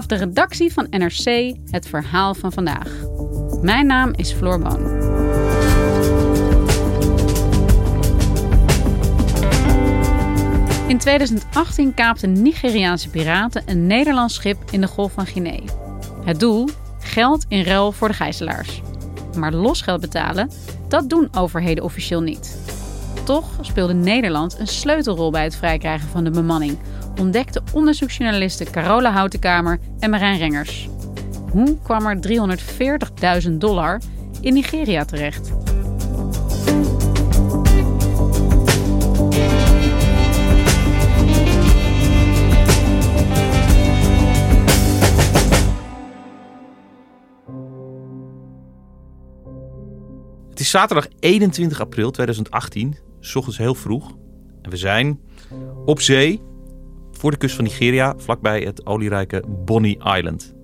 Vanaf 0.00 0.18
de 0.18 0.26
redactie 0.26 0.72
van 0.72 0.86
NRC 0.90 1.56
het 1.70 1.88
verhaal 1.88 2.34
van 2.34 2.52
vandaag. 2.52 2.88
Mijn 3.62 3.86
naam 3.86 4.12
is 4.14 4.32
Floor 4.32 4.58
Boon. 4.58 4.98
In 10.88 10.98
2018 10.98 11.94
kaapten 11.94 12.42
Nigeriaanse 12.42 13.08
piraten 13.08 13.62
een 13.66 13.86
Nederlands 13.86 14.34
schip 14.34 14.58
in 14.70 14.80
de 14.80 14.86
Golf 14.86 15.12
van 15.12 15.26
Guinea. 15.26 15.62
Het 16.24 16.40
doel? 16.40 16.68
Geld 17.00 17.44
in 17.48 17.62
ruil 17.62 17.92
voor 17.92 18.08
de 18.08 18.14
gijzelaars. 18.14 18.82
Maar 19.38 19.52
losgeld 19.52 20.00
betalen, 20.00 20.50
dat 20.88 21.08
doen 21.08 21.28
overheden 21.32 21.84
officieel 21.84 22.20
niet. 22.22 22.69
Toch 23.30 23.58
speelde 23.60 23.94
Nederland 23.94 24.58
een 24.58 24.66
sleutelrol 24.66 25.30
bij 25.30 25.44
het 25.44 25.56
vrijkrijgen 25.56 26.08
van 26.08 26.24
de 26.24 26.30
bemanning, 26.30 26.78
ontdekten 27.20 27.62
onderzoeksjournalisten 27.72 28.70
Carola 28.70 29.10
Houtenkamer 29.10 29.78
en 29.98 30.10
Marijn 30.10 30.38
Rengers. 30.38 30.88
Hoe 31.50 31.78
kwam 31.82 32.06
er 32.06 32.18
340.000 33.48 33.50
dollar 33.50 34.00
in 34.40 34.52
Nigeria 34.52 35.04
terecht? 35.04 35.52
Het 50.50 50.60
is 50.60 50.70
zaterdag 50.70 51.06
21 51.20 51.80
april 51.80 52.10
2018, 52.10 53.09
s 53.20 53.34
ochtends 53.34 53.58
heel 53.58 53.74
vroeg. 53.74 54.16
En 54.62 54.70
we 54.70 54.76
zijn 54.76 55.20
op 55.84 56.00
zee 56.00 56.42
voor 57.12 57.30
de 57.30 57.36
kust 57.36 57.54
van 57.54 57.64
Nigeria, 57.64 58.14
vlakbij 58.16 58.60
het 58.60 58.86
olierijke 58.86 59.42
Bonny 59.64 59.98
Island. 60.16 60.54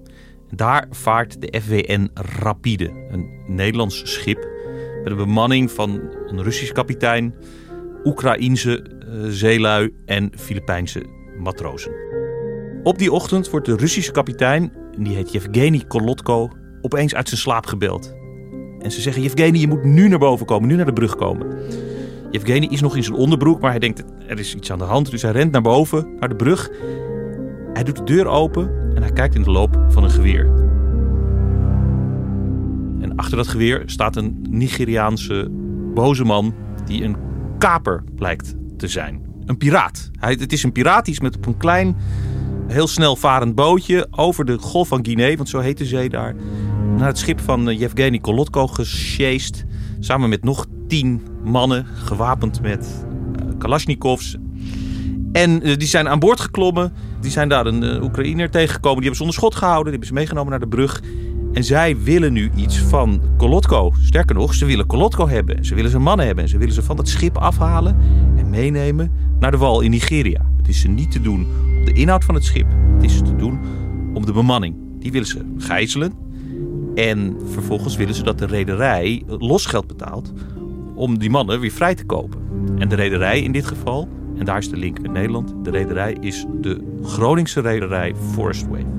Daar 0.50 0.86
vaart 0.90 1.40
de 1.40 1.60
FWN 1.60 2.10
Rapide, 2.14 3.06
een 3.10 3.30
Nederlands 3.46 4.12
schip 4.12 4.48
met 5.02 5.12
een 5.12 5.16
bemanning 5.16 5.70
van 5.70 6.00
een 6.26 6.42
Russisch 6.42 6.72
kapitein, 6.72 7.34
Oekraïense 8.04 8.84
uh, 9.08 9.28
zeelui 9.28 9.94
en 10.06 10.32
Filipijnse 10.36 11.04
matrozen. 11.38 11.92
Op 12.82 12.98
die 12.98 13.12
ochtend 13.12 13.50
wordt 13.50 13.66
de 13.66 13.76
Russische 13.76 14.12
kapitein, 14.12 14.72
die 14.98 15.14
heet 15.14 15.32
Yevgeny 15.32 15.84
Kolotko, 15.88 16.50
opeens 16.82 17.14
uit 17.14 17.28
zijn 17.28 17.40
slaap 17.40 17.66
gebeld. 17.66 18.14
En 18.78 18.90
ze 18.90 19.00
zeggen, 19.00 19.22
Yevgeny, 19.22 19.58
je 19.58 19.68
moet 19.68 19.84
nu 19.84 20.08
naar 20.08 20.18
boven 20.18 20.46
komen, 20.46 20.68
nu 20.68 20.76
naar 20.76 20.86
de 20.86 20.92
brug 20.92 21.16
komen. 21.16 21.58
Yevgeny 22.30 22.66
is 22.66 22.80
nog 22.80 22.96
in 22.96 23.02
zijn 23.02 23.16
onderbroek, 23.16 23.60
maar 23.60 23.70
hij 23.70 23.78
denkt, 23.78 24.04
er 24.28 24.38
is 24.38 24.54
iets 24.54 24.72
aan 24.72 24.78
de 24.78 24.84
hand. 24.84 25.10
Dus 25.10 25.22
hij 25.22 25.32
rent 25.32 25.52
naar 25.52 25.62
boven, 25.62 26.08
naar 26.20 26.28
de 26.28 26.36
brug. 26.36 26.70
Hij 27.72 27.84
doet 27.84 27.96
de 27.96 28.04
deur 28.04 28.26
open 28.26 28.70
en 28.94 29.02
hij 29.02 29.12
kijkt 29.12 29.34
in 29.34 29.42
de 29.42 29.50
loop 29.50 29.84
van 29.88 30.04
een 30.04 30.10
geweer. 30.10 30.44
En 33.00 33.16
achter 33.16 33.36
dat 33.36 33.48
geweer 33.48 33.82
staat 33.86 34.16
een 34.16 34.46
Nigeriaanse 34.50 35.48
boze 35.94 36.24
man 36.24 36.54
die 36.84 37.04
een 37.04 37.16
kaper 37.58 38.04
blijkt 38.14 38.54
te 38.76 38.88
zijn. 38.88 39.24
Een 39.44 39.56
piraat. 39.56 40.10
Hij, 40.18 40.36
het 40.40 40.52
is 40.52 40.62
een 40.62 40.72
piraat 40.72 41.04
die 41.04 41.14
is 41.14 41.20
met 41.20 41.36
op 41.36 41.46
een 41.46 41.56
klein, 41.56 41.96
heel 42.66 42.86
snel 42.86 43.16
varend 43.16 43.54
bootje 43.54 44.06
over 44.10 44.44
de 44.44 44.58
Golf 44.58 44.88
van 44.88 45.04
Guinea, 45.04 45.36
want 45.36 45.48
zo 45.48 45.58
heet 45.58 45.78
de 45.78 45.84
zee 45.84 46.08
daar, 46.08 46.34
naar 46.96 47.06
het 47.06 47.18
schip 47.18 47.40
van 47.40 47.68
eh, 47.68 47.78
Yevgeny 47.78 48.18
Kolotko 48.18 48.66
gesjeest. 48.66 49.64
Samen 50.00 50.28
met 50.28 50.44
nog 50.44 50.66
tien 50.86 51.22
mannen, 51.44 51.86
gewapend 51.94 52.62
met 52.62 53.04
uh, 53.40 53.58
kalasjnikovs. 53.58 54.36
En 55.32 55.68
uh, 55.68 55.76
die 55.76 55.88
zijn 55.88 56.08
aan 56.08 56.18
boord 56.18 56.40
geklommen. 56.40 56.92
Die 57.20 57.30
zijn 57.30 57.48
daar 57.48 57.66
een 57.66 57.82
uh, 57.82 58.02
Oekraïner 58.02 58.50
tegengekomen. 58.50 59.00
Die 59.00 59.08
hebben 59.10 59.16
ze 59.16 59.22
onder 59.22 59.36
schot 59.36 59.54
gehouden. 59.54 59.84
Die 59.84 59.92
hebben 59.92 60.08
ze 60.08 60.14
meegenomen 60.14 60.50
naar 60.50 60.60
de 60.60 60.68
brug. 60.68 61.02
En 61.52 61.64
zij 61.64 61.98
willen 61.98 62.32
nu 62.32 62.50
iets 62.54 62.78
van 62.78 63.20
Kolotko. 63.36 63.92
Sterker 64.00 64.36
nog, 64.36 64.54
ze 64.54 64.64
willen 64.64 64.86
Kolotko 64.86 65.28
hebben. 65.28 65.64
Ze 65.64 65.74
willen 65.74 65.90
zijn 65.90 66.02
mannen 66.02 66.26
hebben. 66.26 66.44
En 66.44 66.50
ze 66.50 66.58
willen 66.58 66.74
ze 66.74 66.82
van 66.82 66.96
dat 66.96 67.08
schip 67.08 67.36
afhalen 67.36 67.96
en 68.36 68.50
meenemen 68.50 69.12
naar 69.40 69.50
de 69.50 69.56
wal 69.56 69.80
in 69.80 69.90
Nigeria. 69.90 70.50
Het 70.56 70.68
is 70.68 70.80
ze 70.80 70.88
niet 70.88 71.10
te 71.10 71.20
doen 71.20 71.46
om 71.78 71.84
de 71.84 71.92
inhoud 71.92 72.24
van 72.24 72.34
het 72.34 72.44
schip. 72.44 72.66
Het 72.94 73.04
is 73.04 73.18
te 73.18 73.36
doen 73.36 73.58
om 74.14 74.26
de 74.26 74.32
bemanning. 74.32 74.74
Die 74.98 75.12
willen 75.12 75.28
ze 75.28 75.54
gijzelen. 75.58 76.12
En 76.94 77.36
vervolgens 77.52 77.96
willen 77.96 78.14
ze 78.14 78.22
dat 78.22 78.38
de 78.38 78.46
rederij 78.46 79.22
losgeld 79.26 79.86
betaalt 79.86 80.32
om 80.96 81.18
die 81.18 81.30
mannen 81.30 81.60
weer 81.60 81.70
vrij 81.70 81.94
te 81.94 82.04
kopen. 82.04 82.38
En 82.78 82.88
de 82.88 82.94
rederij 82.94 83.40
in 83.40 83.52
dit 83.52 83.66
geval, 83.66 84.08
en 84.38 84.44
daar 84.44 84.58
is 84.58 84.70
de 84.70 84.76
link 84.76 85.00
met 85.00 85.12
Nederland, 85.12 85.64
de 85.64 85.70
rederij 85.70 86.16
is 86.20 86.44
de 86.60 86.98
Groningse 87.02 87.60
rederij 87.60 88.14
Forest 88.32 88.66
Wave. 88.66 88.96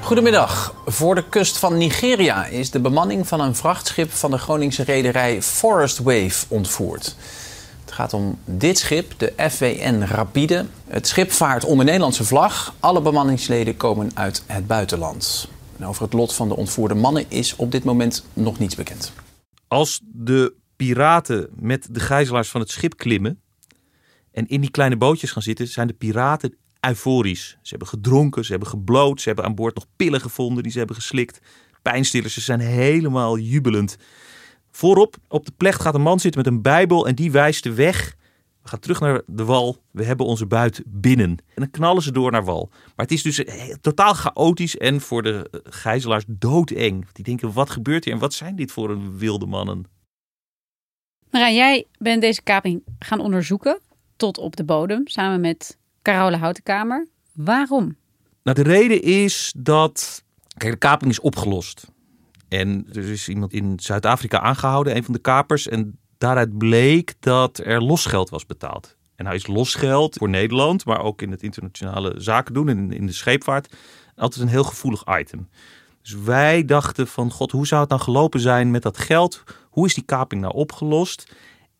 Goedemiddag. 0.00 0.74
Voor 0.86 1.14
de 1.14 1.24
kust 1.28 1.58
van 1.58 1.76
Nigeria 1.76 2.46
is 2.46 2.70
de 2.70 2.80
bemanning 2.80 3.28
van 3.28 3.40
een 3.40 3.54
vrachtschip 3.54 4.10
van 4.10 4.30
de 4.30 4.38
Groningse 4.38 4.82
rederij 4.82 5.42
Forest 5.42 5.98
Wave 5.98 6.44
ontvoerd. 6.48 7.16
Het 7.84 7.92
gaat 7.92 8.12
om 8.12 8.38
dit 8.44 8.78
schip, 8.78 9.12
de 9.16 9.32
FWN 9.50 10.02
Rapide. 10.02 10.66
Het 10.86 11.06
schip 11.06 11.32
vaart 11.32 11.64
onder 11.64 11.84
Nederlandse 11.84 12.24
vlag. 12.24 12.74
Alle 12.80 13.00
bemanningsleden 13.00 13.76
komen 13.76 14.10
uit 14.14 14.42
het 14.46 14.66
buitenland. 14.66 15.48
En 15.78 15.84
over 15.84 16.02
het 16.02 16.12
lot 16.12 16.34
van 16.34 16.48
de 16.48 16.56
ontvoerde 16.56 16.94
mannen 16.94 17.24
is 17.28 17.56
op 17.56 17.72
dit 17.72 17.84
moment 17.84 18.24
nog 18.32 18.58
niets 18.58 18.74
bekend. 18.74 19.12
Als 19.68 20.00
de 20.04 20.54
piraten 20.76 21.48
met 21.54 21.88
de 21.90 22.00
gijzelaars 22.00 22.48
van 22.48 22.60
het 22.60 22.70
schip 22.70 22.96
klimmen 22.96 23.40
en 24.32 24.46
in 24.46 24.60
die 24.60 24.70
kleine 24.70 24.96
bootjes 24.96 25.30
gaan 25.30 25.42
zitten, 25.42 25.68
zijn 25.68 25.86
de 25.86 25.92
piraten 25.92 26.56
euforisch. 26.80 27.48
Ze 27.62 27.68
hebben 27.68 27.88
gedronken, 27.88 28.44
ze 28.44 28.50
hebben 28.50 28.68
gebloot, 28.68 29.20
ze 29.20 29.26
hebben 29.26 29.44
aan 29.44 29.54
boord 29.54 29.74
nog 29.74 29.86
pillen 29.96 30.20
gevonden 30.20 30.62
die 30.62 30.72
ze 30.72 30.78
hebben 30.78 30.96
geslikt. 30.96 31.40
Pijnstillers, 31.82 32.34
ze 32.34 32.40
zijn 32.40 32.60
helemaal 32.60 33.38
jubelend. 33.38 33.96
Voorop 34.70 35.16
op 35.28 35.46
de 35.46 35.52
plecht 35.56 35.80
gaat 35.80 35.94
een 35.94 36.00
man 36.00 36.20
zitten 36.20 36.42
met 36.42 36.52
een 36.52 36.62
bijbel 36.62 37.06
en 37.06 37.14
die 37.14 37.30
wijst 37.30 37.62
de 37.62 37.72
weg. 37.72 38.16
We 38.68 38.74
gaan 38.74 38.82
terug 38.82 39.00
naar 39.00 39.22
de 39.26 39.44
wal. 39.44 39.76
We 39.90 40.04
hebben 40.04 40.26
onze 40.26 40.46
buit 40.46 40.82
binnen. 40.86 41.30
En 41.30 41.54
dan 41.54 41.70
knallen 41.70 42.02
ze 42.02 42.12
door 42.12 42.30
naar 42.30 42.44
wal. 42.44 42.68
Maar 42.70 43.06
het 43.06 43.12
is 43.12 43.22
dus 43.22 43.44
totaal 43.80 44.14
chaotisch 44.14 44.76
en 44.76 45.00
voor 45.00 45.22
de 45.22 45.62
gijzelaars 45.64 46.24
doodeng. 46.28 47.06
Die 47.12 47.24
denken, 47.24 47.52
wat 47.52 47.70
gebeurt 47.70 48.04
hier 48.04 48.14
en 48.14 48.20
wat 48.20 48.34
zijn 48.34 48.56
dit 48.56 48.72
voor 48.72 48.90
een 48.90 49.18
wilde 49.18 49.46
mannen? 49.46 49.84
Marijn, 51.30 51.54
jij 51.54 51.86
bent 51.98 52.20
deze 52.20 52.42
kaping 52.42 52.82
gaan 52.98 53.20
onderzoeken 53.20 53.80
tot 54.16 54.38
op 54.38 54.56
de 54.56 54.64
bodem 54.64 55.06
samen 55.06 55.40
met 55.40 55.78
Carola 56.02 56.38
Houtenkamer. 56.38 57.08
Waarom? 57.32 57.96
Nou, 58.42 58.62
de 58.62 58.70
reden 58.70 59.02
is 59.02 59.54
dat 59.56 60.24
kijk, 60.56 60.72
de 60.72 60.78
kaping 60.78 61.10
is 61.10 61.20
opgelost. 61.20 61.86
En 62.48 62.86
er 62.92 63.10
is 63.10 63.28
iemand 63.28 63.52
in 63.52 63.80
Zuid-Afrika 63.80 64.40
aangehouden, 64.40 64.96
een 64.96 65.04
van 65.04 65.14
de 65.14 65.20
kapers. 65.20 65.68
En 65.68 65.98
daaruit 66.18 66.58
bleek 66.58 67.14
dat 67.20 67.58
er 67.58 67.82
losgeld 67.82 68.30
was 68.30 68.46
betaald. 68.46 68.96
En 69.16 69.26
hij 69.26 69.34
is 69.34 69.46
losgeld 69.46 70.16
voor 70.16 70.28
Nederland, 70.28 70.84
maar 70.84 71.02
ook 71.02 71.22
in 71.22 71.30
het 71.30 71.42
internationale 71.42 72.14
zaken 72.16 72.54
doen 72.54 72.68
en 72.68 72.92
in 72.92 73.06
de 73.06 73.12
scheepvaart 73.12 73.76
altijd 74.16 74.42
een 74.42 74.48
heel 74.48 74.64
gevoelig 74.64 75.04
item. 75.18 75.48
Dus 76.02 76.14
wij 76.14 76.64
dachten 76.64 77.06
van, 77.06 77.30
god, 77.30 77.50
hoe 77.50 77.66
zou 77.66 77.80
het 77.80 77.90
nou 77.90 78.02
gelopen 78.02 78.40
zijn 78.40 78.70
met 78.70 78.82
dat 78.82 78.98
geld? 78.98 79.44
Hoe 79.70 79.86
is 79.86 79.94
die 79.94 80.04
kaping 80.04 80.40
nou 80.40 80.54
opgelost? 80.54 81.32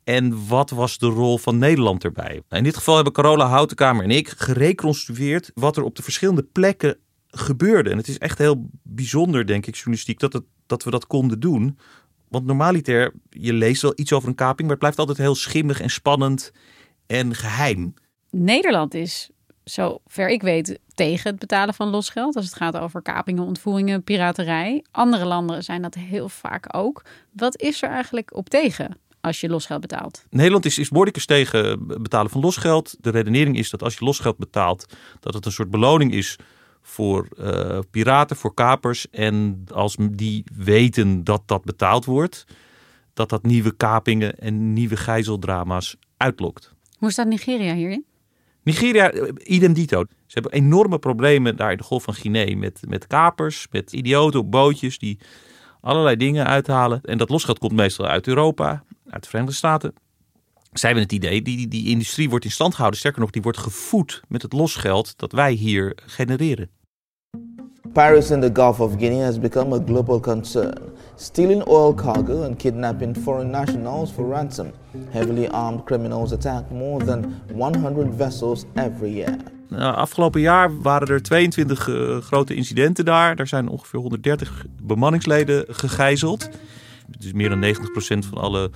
En 0.05 0.47
wat 0.49 0.71
was 0.71 0.99
de 0.99 1.07
rol 1.07 1.39
van 1.39 1.59
Nederland 1.59 2.05
erbij? 2.05 2.43
In 2.49 2.65
dit 2.65 2.77
geval 2.77 2.95
hebben 2.95 3.13
Carola 3.13 3.47
Houtenkamer 3.47 4.05
en 4.05 4.11
ik 4.11 4.29
gereconstrueerd 4.29 5.51
wat 5.55 5.77
er 5.77 5.83
op 5.83 5.97
de 5.97 6.03
verschillende 6.03 6.43
plekken 6.43 6.97
gebeurde. 7.27 7.91
En 7.91 7.97
het 7.97 8.09
is 8.09 8.19
echt 8.19 8.39
heel 8.39 8.71
bijzonder, 8.83 9.47
denk 9.47 9.67
ik, 9.67 9.75
journalistiek, 9.75 10.19
dat, 10.19 10.43
dat 10.67 10.85
we 10.85 10.91
dat 10.91 11.07
konden 11.07 11.41
doen. 11.41 11.79
Want 12.29 12.47
normaliter, 12.47 13.13
je 13.31 13.53
leest 13.53 13.83
wel 13.83 13.93
iets 13.97 14.13
over 14.13 14.29
een 14.29 14.35
kaping, 14.35 14.61
maar 14.61 14.71
het 14.71 14.79
blijft 14.79 14.99
altijd 14.99 15.19
heel 15.19 15.35
schimmig 15.35 15.81
en 15.81 15.91
spannend 15.91 16.53
en 17.07 17.35
geheim. 17.35 17.95
Nederland 18.31 18.95
is, 18.95 19.31
zover 19.65 20.29
ik 20.29 20.43
weet, 20.43 20.79
tegen 20.95 21.31
het 21.31 21.39
betalen 21.39 21.75
van 21.75 21.89
losgeld. 21.89 22.37
Als 22.37 22.45
het 22.45 22.55
gaat 22.55 22.77
over 22.77 23.03
kapingen, 23.03 23.43
ontvoeringen, 23.43 24.05
piraterij. 24.05 24.85
Andere 24.91 25.25
landen 25.25 25.65
zijn 25.65 25.83
dat 25.83 25.95
heel 25.95 26.29
vaak 26.29 26.77
ook. 26.77 27.05
Wat 27.33 27.61
is 27.61 27.83
er 27.83 27.91
eigenlijk 27.91 28.37
op 28.37 28.49
tegen? 28.49 28.97
als 29.21 29.41
je 29.41 29.49
losgeld 29.49 29.81
betaalt. 29.81 30.25
Nederland 30.31 30.65
is, 30.65 30.79
is 30.79 30.89
behoorlijk 30.89 31.17
tegen 31.19 31.87
betalen 31.87 32.31
van 32.31 32.41
losgeld. 32.41 32.97
De 33.01 33.11
redenering 33.11 33.59
is 33.59 33.71
dat 33.71 33.83
als 33.83 33.95
je 33.95 34.05
losgeld 34.05 34.37
betaalt, 34.37 34.87
dat 35.21 35.35
het 35.35 35.47
een 35.47 35.53
soort 35.53 35.71
beloning 35.71 36.13
is 36.13 36.39
voor 36.83 37.29
uh, 37.39 37.79
piraten, 37.91 38.37
voor 38.37 38.55
kapers. 38.55 39.11
En 39.11 39.65
als 39.73 39.97
die 40.11 40.45
weten 40.57 41.25
dat 41.25 41.43
dat 41.47 41.65
betaald 41.65 42.05
wordt, 42.05 42.47
dat 43.15 43.29
dat 43.29 43.43
nieuwe 43.43 43.77
kapingen 43.77 44.39
en 44.39 44.73
nieuwe 44.73 44.97
gijzeldrama's 44.97 45.97
uitlokt. 46.17 46.75
Hoe 46.99 47.11
staat 47.11 47.27
Nigeria 47.27 47.75
hierin? 47.75 48.05
Nigeria, 48.63 49.11
eh, 49.11 49.33
idem 49.45 49.73
dito. 49.73 50.05
Ze 50.09 50.39
hebben 50.39 50.53
enorme 50.53 50.99
problemen 50.99 51.57
daar 51.57 51.71
in 51.71 51.77
de 51.77 51.83
Golf 51.83 52.03
van 52.03 52.15
Guinea 52.15 52.57
met, 52.57 52.81
met 52.89 53.07
kapers, 53.07 53.67
met 53.71 53.93
idioten 53.93 54.41
op 54.41 54.51
bootjes 54.51 54.99
die 54.99 55.19
allerlei 55.81 56.17
dingen 56.17 56.47
uithalen. 56.47 57.01
En 57.03 57.19
dat 57.19 57.29
losgeld 57.29 57.59
komt 57.59 57.73
meestal 57.73 58.07
uit 58.07 58.27
Europa, 58.27 58.85
uit 59.09 59.23
de 59.23 59.29
Verenigde 59.29 59.57
Staten. 59.57 59.95
Zij 60.79 60.91
hebben 60.91 61.09
het 61.09 61.25
idee, 61.25 61.43
die, 61.43 61.57
die, 61.57 61.69
die 61.69 61.89
industrie 61.89 62.31
wordt 62.31 62.45
in 62.45 62.51
stand 62.51 62.73
gehouden. 62.73 62.99
Sterker 62.99 63.21
nog, 63.21 63.31
die 63.31 63.43
wordt 63.43 63.59
gevoed 63.59 64.21
met 64.29 64.43
het 64.43 64.53
losgeld 64.53 65.13
dat 65.17 65.33
wij 65.33 65.53
hier 65.53 65.99
genereren. 66.07 66.71
Piracy 67.93 68.33
in 68.33 68.41
the 68.41 68.51
Gulf 68.53 68.81
of 68.81 68.93
Guinea 68.99 69.25
has 69.25 69.39
become 69.39 69.75
a 69.75 69.83
global 69.87 70.21
concern, 70.21 70.79
stealing 71.17 71.67
oil 71.67 71.95
cargo 71.95 72.43
and 72.43 72.57
kidnapping 72.57 73.17
foreign 73.17 73.51
nationals 73.51 74.11
for 74.11 74.29
ransom. 74.29 74.71
Heavily 75.09 75.47
armed 75.47 75.85
criminals 75.85 76.33
attack 76.33 76.71
more 76.71 77.05
than 77.05 77.43
100 77.55 78.15
vessels 78.17 78.65
every 78.75 79.15
year. 79.15 79.37
Nou, 79.69 79.95
afgelopen 79.95 80.41
jaar 80.41 80.81
waren 80.81 81.09
er 81.09 81.23
22 81.23 81.89
uh, 81.89 82.17
grote 82.17 82.55
incidenten 82.55 83.05
daar. 83.05 83.37
Daar 83.37 83.47
zijn 83.47 83.69
ongeveer 83.69 84.01
130 84.01 84.67
bemanningsleden 84.83 85.65
gegijzeld. 85.69 86.49
Dus 87.19 87.33
meer 87.33 87.49
dan 87.49 87.65
90% 87.65 88.29
van 88.31 88.39
alle 88.41 88.71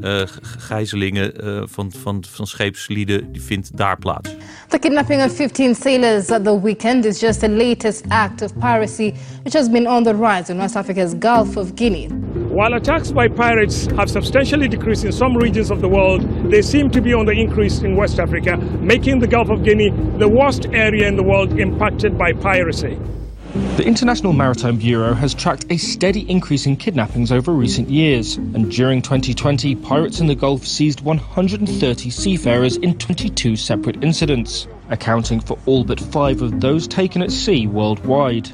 uh, 0.00 0.22
gijzelingen 0.42 1.44
uh, 1.44 1.62
van, 1.64 1.92
van, 1.92 2.24
van 2.28 2.46
scheepslieden 2.46 3.32
die 3.32 3.42
vindt 3.42 3.76
daar 3.76 3.98
plaats. 3.98 4.36
The 4.68 4.78
kidnapping 4.78 5.24
of 5.24 5.34
15 5.34 5.74
sailors 5.74 6.30
at 6.30 6.44
the 6.44 6.60
weekend 6.62 7.04
is 7.04 7.20
just 7.20 7.40
the 7.40 7.48
latest 7.48 8.04
act 8.08 8.42
of 8.42 8.58
piracy 8.58 9.14
which 9.42 9.54
has 9.54 9.70
been 9.70 9.88
on 9.88 10.04
the 10.04 10.14
rise 10.14 10.52
in 10.52 10.58
West 10.58 10.76
Africa's 10.76 11.14
Gulf 11.18 11.56
of 11.56 11.74
Guinea. 11.74 12.08
While 12.50 12.74
attacks 12.74 13.12
by 13.12 13.28
pirates 13.28 13.86
have 13.96 14.08
substantially 14.08 14.68
decreased 14.68 15.04
in 15.04 15.12
some 15.12 15.36
regions 15.36 15.70
of 15.70 15.80
the 15.80 15.88
world, 15.88 16.50
they 16.50 16.62
seem 16.62 16.90
to 16.90 17.00
be 17.00 17.14
on 17.14 17.26
the 17.26 17.32
increase 17.32 17.84
in 17.84 17.96
West 17.96 18.18
Africa, 18.18 18.56
making 18.80 19.20
the 19.20 19.26
Gulf 19.26 19.50
of 19.50 19.62
Guinea 19.62 19.90
the 20.18 20.28
worst 20.28 20.66
area 20.72 21.08
in 21.08 21.16
the 21.16 21.22
world 21.22 21.58
impacted 21.58 22.18
by 22.18 22.32
piracy. 22.32 22.98
The 23.50 23.84
International 23.84 24.32
Maritime 24.32 24.76
Bureau 24.76 25.12
has 25.12 25.34
tracked 25.34 25.66
a 25.70 25.76
steady 25.76 26.20
increase 26.30 26.66
in 26.66 26.76
kidnappings 26.76 27.32
over 27.32 27.50
recent 27.52 27.90
years, 27.90 28.36
and 28.36 28.70
during 28.70 29.02
2020, 29.02 29.74
pirates 29.74 30.20
in 30.20 30.28
the 30.28 30.36
Gulf 30.36 30.64
seized 30.64 31.00
130 31.00 32.10
seafarers 32.10 32.76
in 32.76 32.96
22 32.96 33.56
separate 33.56 34.04
incidents, 34.04 34.68
accounting 34.88 35.40
for 35.40 35.58
all 35.66 35.82
but 35.82 35.98
five 35.98 36.42
of 36.42 36.60
those 36.60 36.86
taken 36.86 37.22
at 37.22 37.32
sea 37.32 37.66
worldwide. 37.66 38.52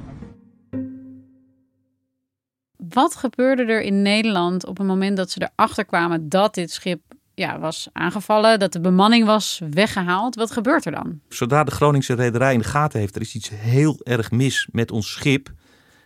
Wat 2.76 3.16
gebeurde 3.16 3.64
er 3.64 3.82
in 3.82 4.02
Nederland 4.02 4.66
op 4.66 4.78
het 4.78 4.87
moment 4.87 5.16
dat 5.16 5.31
ze 5.31 5.50
erachter 5.54 5.84
kwamen 5.84 6.28
dat 6.28 6.54
dit 6.54 6.70
schip 6.70 7.00
ja, 7.37 7.59
was 7.59 7.88
aangevallen, 7.93 8.59
dat 8.59 8.73
de 8.73 8.81
bemanning 8.81 9.27
was 9.27 9.61
weggehaald. 9.71 10.35
Wat 10.35 10.50
gebeurt 10.50 10.85
er 10.85 10.93
dan? 10.93 11.21
Zodra 11.29 11.65
de 11.65 11.71
Groningse 11.71 12.15
rederij 12.15 12.53
in 12.53 12.59
de 12.59 12.65
gaten 12.65 13.00
heeft, 13.00 13.15
er 13.15 13.21
is 13.21 13.35
iets 13.35 13.49
heel 13.49 14.00
erg 14.03 14.31
mis 14.31 14.69
met 14.73 14.91
ons 14.91 15.11
schip, 15.11 15.53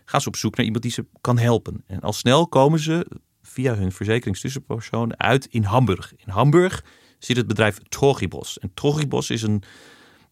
gaan 0.05 0.21
ze 0.21 0.27
op 0.27 0.35
zoek 0.35 0.55
naar 0.55 0.65
iemand 0.65 0.83
die 0.83 0.91
ze 0.91 1.05
kan 1.21 1.37
helpen. 1.37 1.83
En 1.87 1.99
al 1.99 2.13
snel 2.13 2.47
komen 2.47 2.79
ze 2.79 3.07
via 3.41 3.75
hun 3.75 3.91
verzekeringstussenpersoon 3.91 5.19
uit 5.19 5.45
in 5.45 5.63
Hamburg. 5.63 6.13
In 6.15 6.31
Hamburg 6.31 6.83
zit 7.19 7.37
het 7.37 7.47
bedrijf 7.47 7.77
Trogibos. 7.77 8.59
En 8.59 8.71
Trogibos 8.73 9.29
is 9.29 9.41
een 9.41 9.63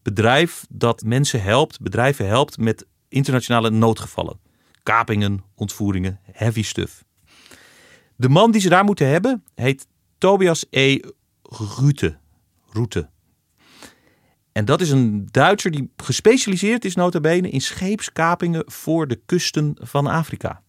bedrijf 0.02 0.66
dat 0.70 1.02
mensen 1.02 1.42
helpt, 1.42 1.80
bedrijven 1.80 2.26
helpt 2.26 2.58
met 2.58 2.86
internationale 3.08 3.70
noodgevallen. 3.70 4.40
Kapingen, 4.82 5.44
ontvoeringen, 5.54 6.20
heavy 6.32 6.62
stuff. 6.62 7.04
De 8.16 8.28
man 8.28 8.50
die 8.50 8.60
ze 8.60 8.68
daar 8.68 8.84
moeten 8.84 9.08
hebben 9.08 9.44
heet 9.54 9.86
Tobias 10.20 10.66
E. 10.70 11.00
Rute. 11.42 12.18
Route. 12.72 13.08
En 14.52 14.64
dat 14.64 14.80
is 14.80 14.90
een 14.90 15.28
Duitser 15.30 15.70
die 15.70 15.90
gespecialiseerd 15.96 16.84
is 16.84 16.94
nota 16.94 17.20
bene 17.20 17.50
in 17.50 17.60
scheepskapingen 17.60 18.62
voor 18.66 19.08
de 19.08 19.20
kusten 19.26 19.76
van 19.78 20.06
Afrika. 20.06 20.62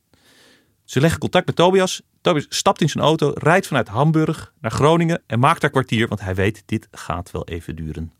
Ze 0.83 0.99
leggen 0.99 1.19
contact 1.19 1.45
met 1.45 1.55
Tobias. 1.55 2.01
Tobias 2.21 2.45
stapt 2.49 2.81
in 2.81 2.89
zijn 2.89 3.03
auto, 3.03 3.31
rijdt 3.35 3.67
vanuit 3.67 3.87
Hamburg 3.87 4.53
naar 4.61 4.71
Groningen 4.71 5.23
en 5.27 5.39
maakt 5.39 5.61
daar 5.61 5.69
kwartier, 5.69 6.07
want 6.07 6.21
hij 6.21 6.35
weet 6.35 6.63
dit 6.65 6.87
gaat 6.91 7.31
wel 7.31 7.47
even 7.47 7.75
duren. 7.75 8.11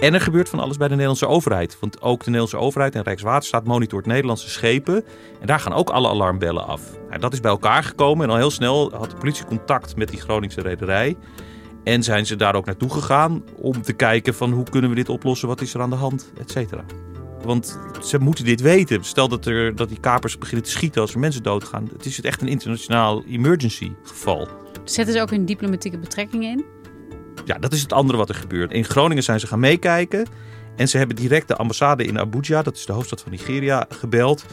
En 0.00 0.14
er 0.14 0.20
gebeurt 0.20 0.48
van 0.48 0.58
alles 0.58 0.76
bij 0.76 0.86
de 0.86 0.92
Nederlandse 0.92 1.26
overheid. 1.26 1.76
Want 1.80 2.02
ook 2.02 2.18
de 2.18 2.24
Nederlandse 2.24 2.56
overheid 2.58 2.94
en 2.94 3.02
Rijkswaterstaat 3.02 3.64
monitort 3.64 4.06
Nederlandse 4.06 4.50
schepen. 4.50 5.04
En 5.40 5.46
daar 5.46 5.60
gaan 5.60 5.72
ook 5.72 5.90
alle 5.90 6.08
alarmbellen 6.08 6.66
af. 6.66 6.82
Nou, 7.08 7.20
dat 7.20 7.32
is 7.32 7.40
bij 7.40 7.50
elkaar 7.50 7.82
gekomen 7.82 8.24
en 8.24 8.30
al 8.30 8.36
heel 8.36 8.50
snel 8.50 8.92
had 8.92 9.10
de 9.10 9.16
politie 9.16 9.44
contact 9.44 9.96
met 9.96 10.08
die 10.08 10.20
Groningse 10.20 10.60
rederij. 10.60 11.16
En 11.84 12.02
zijn 12.02 12.26
ze 12.26 12.36
daar 12.36 12.54
ook 12.54 12.66
naartoe 12.66 12.90
gegaan 12.90 13.44
om 13.56 13.82
te 13.82 13.92
kijken 13.92 14.34
van 14.34 14.52
hoe 14.52 14.64
kunnen 14.70 14.90
we 14.90 14.96
dit 14.96 15.08
oplossen, 15.08 15.48
wat 15.48 15.60
is 15.60 15.74
er 15.74 15.80
aan 15.80 15.90
de 15.90 15.96
hand, 15.96 16.32
et 16.38 16.50
cetera. 16.50 16.84
Want 17.42 17.78
ze 18.02 18.18
moeten 18.18 18.44
dit 18.44 18.60
weten. 18.60 19.04
Stel 19.04 19.28
dat, 19.28 19.46
er, 19.46 19.76
dat 19.76 19.88
die 19.88 20.00
kapers 20.00 20.38
beginnen 20.38 20.64
te 20.64 20.70
schieten 20.70 21.00
als 21.00 21.12
er 21.12 21.18
mensen 21.18 21.42
doodgaan. 21.42 21.88
Het 21.92 22.06
is 22.06 22.20
echt 22.20 22.42
een 22.42 22.48
internationaal 22.48 23.24
emergency 23.24 23.92
geval. 24.02 24.48
Zetten 24.84 25.14
ze 25.14 25.20
ook 25.20 25.30
hun 25.30 25.44
diplomatieke 25.44 25.98
betrekkingen 25.98 26.50
in? 26.50 26.64
Ja, 27.46 27.58
dat 27.58 27.72
is 27.72 27.82
het 27.82 27.92
andere 27.92 28.18
wat 28.18 28.28
er 28.28 28.34
gebeurt. 28.34 28.72
In 28.72 28.84
Groningen 28.84 29.22
zijn 29.22 29.40
ze 29.40 29.46
gaan 29.46 29.60
meekijken. 29.60 30.26
En 30.76 30.88
ze 30.88 30.98
hebben 30.98 31.16
direct 31.16 31.48
de 31.48 31.56
ambassade 31.56 32.04
in 32.04 32.18
Abuja, 32.18 32.62
dat 32.62 32.76
is 32.76 32.86
de 32.86 32.92
hoofdstad 32.92 33.20
van 33.20 33.30
Nigeria, 33.30 33.86
gebeld. 33.88 34.44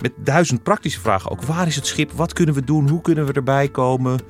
Met 0.00 0.12
duizend 0.16 0.62
praktische 0.62 1.00
vragen. 1.00 1.30
Ook 1.30 1.42
waar 1.42 1.66
is 1.66 1.76
het 1.76 1.86
schip? 1.86 2.10
Wat 2.12 2.32
kunnen 2.32 2.54
we 2.54 2.64
doen? 2.64 2.88
Hoe 2.88 3.00
kunnen 3.00 3.26
we 3.26 3.32
erbij 3.32 3.68
komen? 3.68 4.20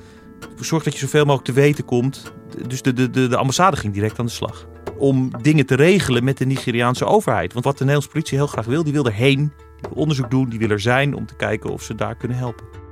Zorg 0.59 0.83
dat 0.83 0.93
je 0.93 0.99
zoveel 0.99 1.25
mogelijk 1.25 1.45
te 1.45 1.53
weten 1.53 1.85
komt. 1.85 2.33
Dus 2.67 2.81
de, 2.81 2.93
de, 2.93 3.09
de, 3.09 3.27
de 3.27 3.37
ambassade 3.37 3.77
ging 3.77 3.93
direct 3.93 4.19
aan 4.19 4.25
de 4.25 4.31
slag. 4.31 4.67
Om 4.97 5.31
dingen 5.41 5.65
te 5.65 5.75
regelen 5.75 6.23
met 6.23 6.37
de 6.37 6.45
Nigeriaanse 6.45 7.05
overheid. 7.05 7.53
Want 7.53 7.65
wat 7.65 7.73
de 7.77 7.85
Nederlandse 7.85 8.11
politie 8.11 8.37
heel 8.37 8.47
graag 8.47 8.65
wil, 8.65 8.83
die 8.83 8.93
wil 8.93 9.05
erheen. 9.05 9.37
Die 9.37 9.89
wil 9.89 10.01
onderzoek 10.01 10.31
doen, 10.31 10.49
die 10.49 10.59
wil 10.59 10.69
er 10.69 10.79
zijn 10.79 11.13
om 11.13 11.25
te 11.25 11.35
kijken 11.35 11.69
of 11.69 11.83
ze 11.83 11.95
daar 11.95 12.15
kunnen 12.15 12.37
helpen. 12.37 12.82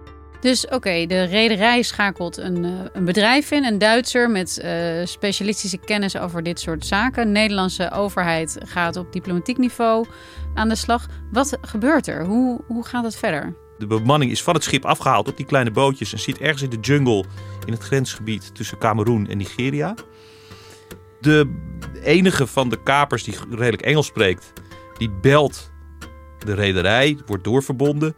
Dus 0.41 0.67
oké, 0.67 1.05
de 1.05 1.23
rederij 1.23 1.81
schakelt 1.81 2.37
een, 2.37 2.63
uh, 2.63 2.69
een 2.93 3.05
bedrijf 3.05 3.51
in, 3.51 3.65
een 3.65 3.77
Duitser 3.77 4.29
met 4.29 4.61
uh, 4.63 5.05
specialistische 5.05 5.77
kennis 5.77 6.17
over 6.17 6.43
dit 6.43 6.59
soort 6.59 6.85
zaken. 6.85 7.25
De 7.25 7.31
Nederlandse 7.31 7.91
overheid 7.91 8.57
gaat 8.65 8.95
op 8.95 9.13
diplomatiek 9.13 9.57
niveau 9.57 10.05
aan 10.53 10.69
de 10.69 10.75
slag. 10.75 11.07
Wat 11.31 11.57
gebeurt 11.61 12.07
er? 12.07 12.25
Hoe, 12.25 12.61
hoe 12.67 12.85
gaat 12.85 13.03
het 13.03 13.15
verder? 13.15 13.55
De 13.77 13.87
bemanning 13.87 14.31
is 14.31 14.43
van 14.43 14.53
het 14.53 14.63
schip 14.63 14.85
afgehaald 14.85 15.27
op 15.27 15.37
die 15.37 15.45
kleine 15.45 15.71
bootjes 15.71 16.13
en 16.13 16.19
zit 16.19 16.37
ergens 16.37 16.61
in 16.61 16.69
de 16.69 16.79
jungle 16.79 17.25
in 17.65 17.73
het 17.73 17.81
grensgebied 17.81 18.55
tussen 18.55 18.77
Cameroen 18.77 19.27
en 19.27 19.37
Nigeria. 19.37 19.95
De 21.19 21.59
enige 22.03 22.47
van 22.47 22.69
de 22.69 22.83
kapers 22.83 23.23
die 23.23 23.35
redelijk 23.49 23.81
Engels 23.81 24.05
spreekt, 24.05 24.53
die 24.97 25.09
belt 25.09 25.71
de 26.45 26.53
rederij, 26.53 27.17
wordt 27.25 27.43
doorverbonden. 27.43 28.15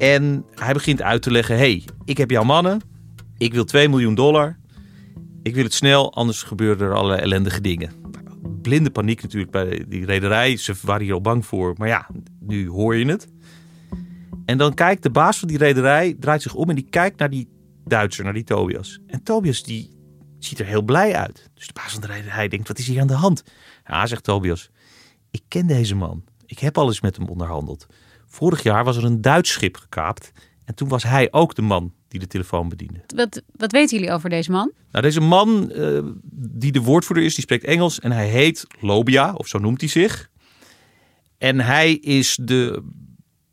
En 0.00 0.44
hij 0.54 0.72
begint 0.72 1.02
uit 1.02 1.22
te 1.22 1.30
leggen: 1.30 1.56
hey, 1.56 1.84
ik 2.04 2.16
heb 2.16 2.30
jouw 2.30 2.42
mannen. 2.42 2.80
Ik 3.36 3.54
wil 3.54 3.64
2 3.64 3.88
miljoen 3.88 4.14
dollar. 4.14 4.58
Ik 5.42 5.54
wil 5.54 5.64
het 5.64 5.74
snel, 5.74 6.14
anders 6.14 6.42
gebeuren 6.42 6.86
er 6.86 6.94
allerlei 6.94 7.20
ellendige 7.20 7.60
dingen. 7.60 7.92
Blinde 8.62 8.90
paniek 8.90 9.22
natuurlijk 9.22 9.52
bij 9.52 9.84
die 9.88 10.04
rederij. 10.04 10.56
Ze 10.56 10.74
waren 10.82 11.04
hier 11.04 11.14
al 11.14 11.20
bang 11.20 11.46
voor. 11.46 11.74
Maar 11.76 11.88
ja, 11.88 12.08
nu 12.40 12.68
hoor 12.68 12.96
je 12.96 13.06
het. 13.06 13.28
En 14.44 14.58
dan 14.58 14.74
kijkt 14.74 15.02
de 15.02 15.10
baas 15.10 15.38
van 15.38 15.48
die 15.48 15.58
rederij, 15.58 16.16
draait 16.20 16.42
zich 16.42 16.54
om 16.54 16.68
en 16.68 16.74
die 16.74 16.86
kijkt 16.90 17.18
naar 17.18 17.30
die 17.30 17.48
Duitser, 17.84 18.24
naar 18.24 18.32
die 18.32 18.44
Tobias. 18.44 18.98
En 19.06 19.22
Tobias 19.22 19.62
die 19.62 19.90
ziet 20.38 20.58
er 20.58 20.66
heel 20.66 20.82
blij 20.82 21.14
uit. 21.14 21.50
Dus 21.54 21.66
de 21.66 21.72
baas 21.72 21.92
van 21.92 22.00
de 22.00 22.06
rederij 22.06 22.48
denkt, 22.48 22.68
wat 22.68 22.78
is 22.78 22.86
hier 22.86 23.00
aan 23.00 23.06
de 23.06 23.12
hand? 23.12 23.42
Ja, 23.86 24.06
zegt 24.06 24.24
Tobias, 24.24 24.70
ik 25.30 25.42
ken 25.48 25.66
deze 25.66 25.94
man. 25.94 26.24
Ik 26.46 26.58
heb 26.58 26.78
alles 26.78 27.00
met 27.00 27.16
hem 27.16 27.28
onderhandeld. 27.28 27.86
Vorig 28.30 28.62
jaar 28.62 28.84
was 28.84 28.96
er 28.96 29.04
een 29.04 29.20
Duits 29.20 29.52
schip 29.52 29.76
gekaapt. 29.76 30.32
En 30.64 30.74
toen 30.74 30.88
was 30.88 31.02
hij 31.02 31.32
ook 31.32 31.54
de 31.54 31.62
man 31.62 31.92
die 32.08 32.20
de 32.20 32.26
telefoon 32.26 32.68
bediende. 32.68 33.00
Wat, 33.14 33.42
wat 33.56 33.72
weten 33.72 33.98
jullie 33.98 34.12
over 34.12 34.30
deze 34.30 34.50
man? 34.50 34.72
Nou, 34.90 35.04
deze 35.04 35.20
man, 35.20 35.72
uh, 35.74 36.00
die 36.32 36.72
de 36.72 36.80
woordvoerder 36.80 37.24
is, 37.24 37.34
die 37.34 37.44
spreekt 37.44 37.64
Engels. 37.64 38.00
En 38.00 38.12
hij 38.12 38.28
heet 38.28 38.66
Lobia, 38.80 39.34
of 39.34 39.46
zo 39.46 39.58
noemt 39.58 39.80
hij 39.80 39.90
zich. 39.90 40.30
En 41.38 41.60
hij 41.60 41.92
is 41.92 42.38
de, 42.42 42.82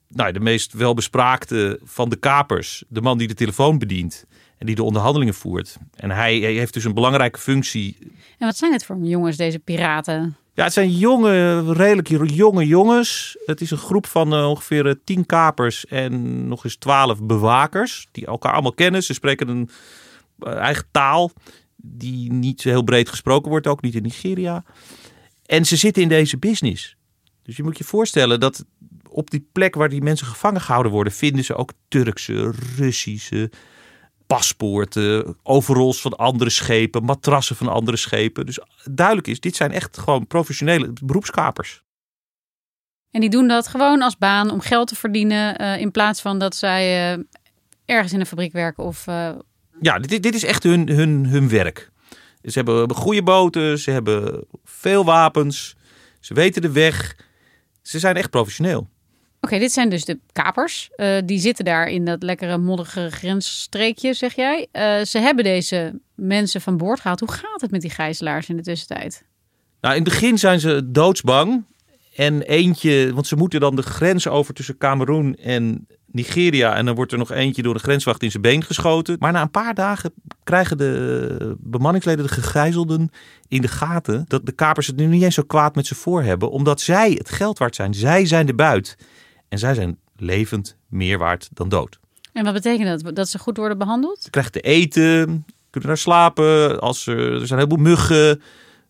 nou, 0.07 0.31
de 0.31 0.39
meest 0.39 0.73
welbespraakte 0.73 1.79
van 1.83 2.09
de 2.09 2.15
kapers. 2.15 2.83
De 2.87 3.01
man 3.01 3.17
die 3.17 3.27
de 3.27 3.33
telefoon 3.33 3.77
bedient 3.77 4.25
en 4.57 4.65
die 4.65 4.75
de 4.75 4.83
onderhandelingen 4.83 5.33
voert. 5.33 5.77
En 5.95 6.11
hij, 6.11 6.39
hij 6.39 6.53
heeft 6.53 6.73
dus 6.73 6.83
een 6.83 6.93
belangrijke 6.93 7.39
functie. 7.39 7.97
En 8.37 8.45
wat 8.45 8.57
zijn 8.57 8.71
het 8.71 8.85
voor 8.85 8.97
jongens, 9.01 9.37
deze 9.37 9.59
piraten? 9.59 10.35
Ja, 10.57 10.63
het 10.63 10.73
zijn 10.73 10.91
jonge, 10.91 11.73
redelijk 11.73 12.29
jonge 12.29 12.67
jongens. 12.67 13.37
Het 13.45 13.61
is 13.61 13.71
een 13.71 13.77
groep 13.77 14.07
van 14.07 14.33
uh, 14.33 14.49
ongeveer 14.49 14.99
tien 15.03 15.25
kapers 15.25 15.85
en 15.85 16.47
nog 16.47 16.63
eens 16.63 16.75
twaalf 16.75 17.23
bewakers. 17.23 18.07
Die 18.11 18.25
elkaar 18.25 18.53
allemaal 18.53 18.73
kennen. 18.73 19.03
Ze 19.03 19.13
spreken 19.13 19.47
een 19.47 19.69
eigen 20.39 20.85
taal 20.91 21.31
die 21.75 22.31
niet 22.31 22.63
heel 22.63 22.83
breed 22.83 23.09
gesproken 23.09 23.49
wordt, 23.49 23.67
ook 23.67 23.81
niet 23.81 23.95
in 23.95 24.03
Nigeria. 24.03 24.63
En 25.45 25.65
ze 25.65 25.75
zitten 25.75 26.03
in 26.03 26.09
deze 26.09 26.37
business. 26.37 26.95
Dus 27.43 27.57
je 27.57 27.63
moet 27.63 27.77
je 27.77 27.83
voorstellen 27.83 28.39
dat 28.39 28.65
op 29.09 29.29
die 29.29 29.47
plek 29.51 29.75
waar 29.75 29.89
die 29.89 30.01
mensen 30.01 30.27
gevangen 30.27 30.61
gehouden 30.61 30.91
worden, 30.91 31.13
vinden 31.13 31.43
ze 31.43 31.55
ook 31.55 31.71
Turkse, 31.87 32.53
Russische 32.77 33.51
paspoorten, 34.27 35.37
overalls 35.43 36.01
van 36.01 36.15
andere 36.15 36.49
schepen, 36.49 37.03
matrassen 37.03 37.55
van 37.55 37.67
andere 37.67 37.97
schepen. 37.97 38.45
Dus 38.45 38.59
duidelijk 38.91 39.27
is, 39.27 39.39
dit 39.39 39.55
zijn 39.55 39.71
echt 39.71 39.97
gewoon 39.97 40.27
professionele 40.27 40.93
beroepskapers. 41.03 41.83
En 43.11 43.21
die 43.21 43.29
doen 43.29 43.47
dat 43.47 43.67
gewoon 43.67 44.01
als 44.01 44.17
baan 44.17 44.51
om 44.51 44.59
geld 44.59 44.87
te 44.87 44.95
verdienen, 44.95 45.61
uh, 45.61 45.79
in 45.79 45.91
plaats 45.91 46.21
van 46.21 46.39
dat 46.39 46.55
zij 46.55 47.13
uh, 47.15 47.23
ergens 47.85 48.13
in 48.13 48.19
een 48.19 48.25
fabriek 48.25 48.51
werken 48.51 48.83
of. 48.83 49.07
Uh... 49.07 49.29
Ja, 49.81 49.99
dit, 49.99 50.23
dit 50.23 50.35
is 50.35 50.43
echt 50.43 50.63
hun, 50.63 50.89
hun, 50.89 51.25
hun 51.25 51.49
werk. 51.49 51.91
Ze 52.41 52.57
hebben 52.57 52.93
goede 52.93 53.23
boten, 53.23 53.79
ze 53.79 53.91
hebben 53.91 54.45
veel 54.63 55.05
wapens, 55.05 55.75
ze 56.19 56.33
weten 56.33 56.61
de 56.61 56.71
weg. 56.71 57.15
Ze 57.81 57.99
zijn 57.99 58.15
echt 58.15 58.29
professioneel. 58.29 58.89
Oké, 59.41 59.59
dit 59.59 59.71
zijn 59.71 59.89
dus 59.89 60.05
de 60.05 60.19
kapers. 60.31 60.89
Uh, 60.97 61.17
die 61.25 61.39
zitten 61.39 61.65
daar 61.65 61.87
in 61.87 62.05
dat 62.05 62.23
lekkere 62.23 62.57
modderige 62.57 63.09
grensstreekje, 63.11 64.13
zeg 64.13 64.35
jij. 64.35 64.67
Uh, 64.73 65.05
ze 65.05 65.19
hebben 65.19 65.43
deze 65.43 65.99
mensen 66.15 66.61
van 66.61 66.77
boord 66.77 66.99
gehaald. 66.99 67.19
Hoe 67.19 67.31
gaat 67.31 67.61
het 67.61 67.71
met 67.71 67.81
die 67.81 67.89
gijzelaars 67.89 68.49
in 68.49 68.55
de 68.55 68.63
tussentijd? 68.63 69.23
Nou, 69.81 69.95
in 69.95 70.03
het 70.03 70.09
begin 70.09 70.37
zijn 70.37 70.59
ze 70.59 70.91
doodsbang. 70.91 71.65
En 72.15 72.41
eentje, 72.41 73.13
want 73.13 73.27
ze 73.27 73.35
moeten 73.35 73.59
dan 73.59 73.75
de 73.75 73.81
grens 73.81 74.27
over 74.27 74.53
tussen 74.53 74.77
Cameroen 74.77 75.35
en 75.35 75.87
Nigeria. 76.05 76.75
En 76.75 76.85
dan 76.85 76.95
wordt 76.95 77.11
er 77.11 77.17
nog 77.17 77.31
eentje 77.31 77.61
door 77.61 77.73
de 77.73 77.79
grenswacht 77.79 78.23
in 78.23 78.31
zijn 78.31 78.43
been 78.43 78.63
geschoten. 78.63 79.15
Maar 79.19 79.31
na 79.31 79.41
een 79.41 79.51
paar 79.51 79.73
dagen 79.73 80.13
krijgen 80.43 80.77
de 80.77 81.55
bemanningsleden, 81.59 82.25
de 82.25 82.31
gegijzelden, 82.31 83.09
in 83.47 83.61
de 83.61 83.67
gaten 83.67 84.25
dat 84.27 84.45
de 84.45 84.51
kapers 84.51 84.87
het 84.87 84.95
nu 84.95 85.05
niet 85.05 85.23
eens 85.23 85.35
zo 85.35 85.43
kwaad 85.43 85.75
met 85.75 85.85
ze 85.85 85.95
voor 85.95 86.23
hebben. 86.23 86.51
Omdat 86.51 86.81
zij 86.81 87.11
het 87.11 87.29
geld 87.29 87.57
waard 87.57 87.75
zijn. 87.75 87.93
Zij 87.93 88.25
zijn 88.25 88.45
de 88.45 88.55
buit. 88.55 88.97
En 89.49 89.59
zij 89.59 89.73
zijn 89.73 89.97
levend 90.15 90.77
meer 90.87 91.17
waard 91.17 91.49
dan 91.53 91.69
dood. 91.69 91.99
En 92.33 92.43
wat 92.43 92.53
betekent 92.53 93.03
dat? 93.03 93.15
Dat 93.15 93.29
ze 93.29 93.39
goed 93.39 93.57
worden 93.57 93.77
behandeld? 93.77 94.21
Ze 94.21 94.29
krijgen 94.29 94.51
te 94.51 94.61
eten, 94.61 95.45
kunnen 95.69 95.89
daar 95.89 95.97
slapen. 95.97 96.79
Als 96.79 97.07
er, 97.07 97.17
er 97.17 97.47
zijn 97.47 97.59
een 97.59 97.67
heleboel 97.67 97.91
muggen. 97.91 98.41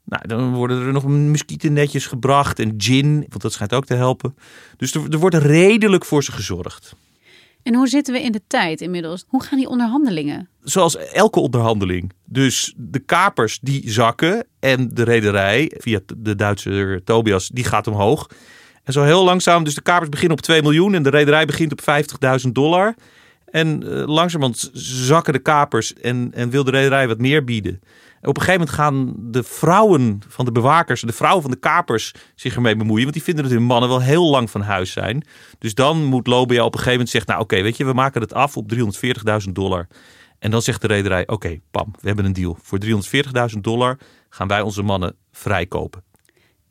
Nou, 0.03 0.27
dan 0.27 0.53
worden 0.53 0.85
er 0.85 0.91
nog 0.91 1.07
muskietennetjes 1.07 2.05
gebracht 2.05 2.59
en 2.59 2.73
gin, 2.77 3.25
want 3.29 3.41
dat 3.41 3.53
schijnt 3.53 3.73
ook 3.73 3.85
te 3.85 3.93
helpen. 3.93 4.35
Dus 4.77 4.93
er, 4.93 5.01
er 5.09 5.17
wordt 5.17 5.35
redelijk 5.35 6.05
voor 6.05 6.23
ze 6.23 6.31
gezorgd. 6.31 6.95
En 7.63 7.75
hoe 7.75 7.87
zitten 7.87 8.13
we 8.13 8.21
in 8.21 8.31
de 8.31 8.41
tijd 8.47 8.81
inmiddels? 8.81 9.25
Hoe 9.27 9.43
gaan 9.43 9.57
die 9.57 9.67
onderhandelingen? 9.67 10.49
Zoals 10.63 10.97
elke 10.97 11.39
onderhandeling. 11.39 12.11
Dus 12.25 12.73
de 12.77 12.99
kapers 12.99 13.59
die 13.61 13.91
zakken 13.91 14.45
en 14.59 14.89
de 14.93 15.03
rederij 15.03 15.71
via 15.77 15.99
de 16.17 16.35
Duitse 16.35 17.01
Tobias 17.03 17.47
die 17.47 17.63
gaat 17.63 17.87
omhoog. 17.87 18.27
En 18.87 18.93
zo 18.93 19.03
heel 19.03 19.23
langzaam, 19.23 19.63
dus 19.63 19.75
de 19.75 19.81
kapers 19.81 20.09
beginnen 20.09 20.37
op 20.37 20.43
2 20.43 20.61
miljoen 20.61 20.93
en 20.93 21.03
de 21.03 21.09
rederij 21.09 21.45
begint 21.45 21.71
op 21.71 21.81
50.000 22.45 22.51
dollar. 22.51 22.95
En 23.45 23.83
uh, 23.83 24.05
langzamerhand 24.05 24.69
zakken 24.73 25.33
de 25.33 25.39
kapers 25.39 25.93
en, 25.93 26.31
en 26.33 26.49
wil 26.49 26.63
de 26.63 26.71
rederij 26.71 27.07
wat 27.07 27.17
meer 27.17 27.43
bieden. 27.43 27.79
op 28.21 28.37
een 28.37 28.41
gegeven 28.41 28.59
moment 28.59 28.69
gaan 28.69 29.13
de 29.17 29.43
vrouwen 29.43 30.19
van 30.27 30.45
de 30.45 30.51
bewakers, 30.51 31.01
de 31.01 31.13
vrouwen 31.13 31.41
van 31.41 31.51
de 31.51 31.57
kapers 31.57 32.13
zich 32.35 32.55
ermee 32.55 32.75
bemoeien. 32.75 33.01
Want 33.01 33.13
die 33.13 33.23
vinden 33.23 33.43
dat 33.43 33.53
hun 33.53 33.63
mannen 33.63 33.89
wel 33.89 34.01
heel 34.01 34.29
lang 34.29 34.49
van 34.49 34.61
huis 34.61 34.91
zijn. 34.91 35.25
Dus 35.59 35.73
dan 35.73 36.03
moet 36.03 36.27
Lobia 36.27 36.59
op 36.59 36.65
een 36.65 36.71
gegeven 36.71 36.91
moment 36.91 37.09
zeggen, 37.09 37.31
nou 37.31 37.43
oké, 37.43 37.61
weet 37.61 37.77
je, 37.77 37.85
we 37.85 37.93
maken 37.93 38.21
het 38.21 38.33
af 38.33 38.57
op 38.57 38.73
340.000 39.47 39.51
dollar. 39.51 39.87
En 40.39 40.51
dan 40.51 40.61
zegt 40.61 40.81
de 40.81 40.87
rederij, 40.87 41.27
oké, 41.27 41.59
pam, 41.71 41.93
we 41.99 42.07
hebben 42.07 42.25
een 42.25 42.33
deal. 42.33 42.57
Voor 42.61 42.79
340.000 43.53 43.59
dollar 43.61 43.97
gaan 44.29 44.47
wij 44.47 44.61
onze 44.61 44.81
mannen 44.81 45.15
vrijkopen. 45.31 46.03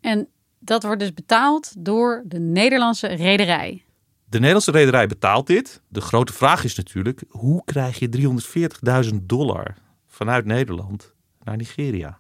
En 0.00 0.28
dat 0.66 0.82
wordt 0.82 1.00
dus 1.00 1.14
betaald 1.14 1.72
door 1.78 2.22
de 2.26 2.38
Nederlandse 2.38 3.06
rederij. 3.06 3.84
De 4.28 4.38
Nederlandse 4.38 4.70
rederij 4.70 5.06
betaalt 5.06 5.46
dit. 5.46 5.82
De 5.88 6.00
grote 6.00 6.32
vraag 6.32 6.64
is 6.64 6.74
natuurlijk: 6.74 7.22
hoe 7.28 7.64
krijg 7.64 7.98
je 7.98 8.38
340.000 9.10 9.14
dollar 9.22 9.74
vanuit 10.06 10.44
Nederland 10.44 11.14
naar 11.44 11.56
Nigeria? 11.56 12.18